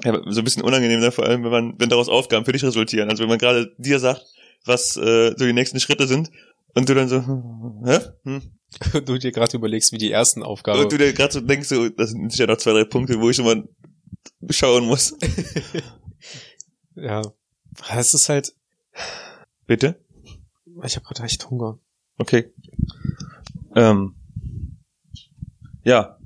[0.04, 1.10] ja, so ein bisschen unangenehm, ne?
[1.10, 3.10] vor allem wenn man, wenn daraus Aufgaben für dich resultieren.
[3.10, 4.24] Also wenn man gerade dir sagt,
[4.64, 6.30] was äh, so die nächsten Schritte sind
[6.74, 7.98] und du dann so, hm, hä?
[8.24, 8.42] Hm.
[8.94, 10.80] Und du dir gerade überlegst, wie die ersten Aufgaben.
[10.80, 13.28] Und du dir gerade so denkst, so, das sind sicher noch zwei, drei Punkte, wo
[13.28, 13.68] ich schon mal
[14.48, 15.16] schauen muss.
[16.94, 17.22] ja.
[17.90, 18.54] Es ist halt,
[19.66, 20.04] Bitte?
[20.84, 21.78] ich habe gerade echt Hunger.
[22.18, 22.52] Okay.
[23.74, 24.16] Ähm.
[25.84, 26.18] Ja.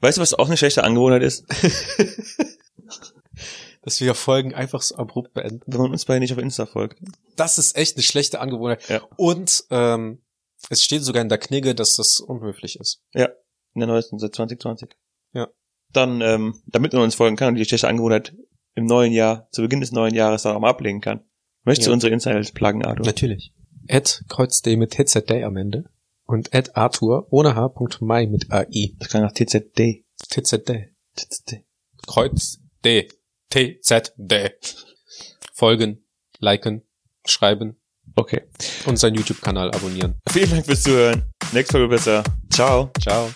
[0.00, 1.44] Weißt du, was auch eine schlechte Angewohnheit ist?
[3.82, 5.62] Dass wir Folgen einfach so abrupt beenden.
[5.66, 7.00] Wenn man uns beide nicht auf Insta folgt.
[7.36, 8.86] Das ist echt eine schlechte Angewohnheit.
[8.88, 9.00] Ja.
[9.16, 10.20] Und ähm,
[10.68, 13.02] es steht sogar in der Knigge, dass das unhöflich ist.
[13.74, 14.90] In der neuesten seit 2020.
[15.32, 15.48] Ja.
[15.92, 18.34] Dann, ähm, damit man uns folgen kann und die schlechte Angewohnheit
[18.74, 21.24] im neuen Jahr, zu Beginn des neuen Jahres dann auch mal ablegen kann.
[21.64, 21.94] Möchtest du Ja.
[21.94, 23.06] unsere Insights pluggen, Arthur?
[23.06, 23.52] Natürlich.
[23.86, 25.84] Ed kreuzd mit TZD am Ende.
[26.24, 28.94] Und Ed Arthur ohne H.mai mit AI.
[28.98, 30.04] Das klang nach TZD.
[30.28, 30.90] TZD.
[31.16, 31.64] TZD.
[32.06, 33.08] Kreuz D.
[33.50, 34.52] TZD.
[35.52, 36.04] Folgen,
[36.38, 36.82] liken,
[37.26, 37.76] schreiben
[38.16, 38.42] Okay.
[38.86, 40.20] und seinen YouTube-Kanal abonnieren.
[40.30, 41.30] Vielen Dank fürs Zuhören.
[41.52, 42.22] Nächste Folge besser.
[42.50, 42.90] Ciao.
[43.00, 43.30] Ciao.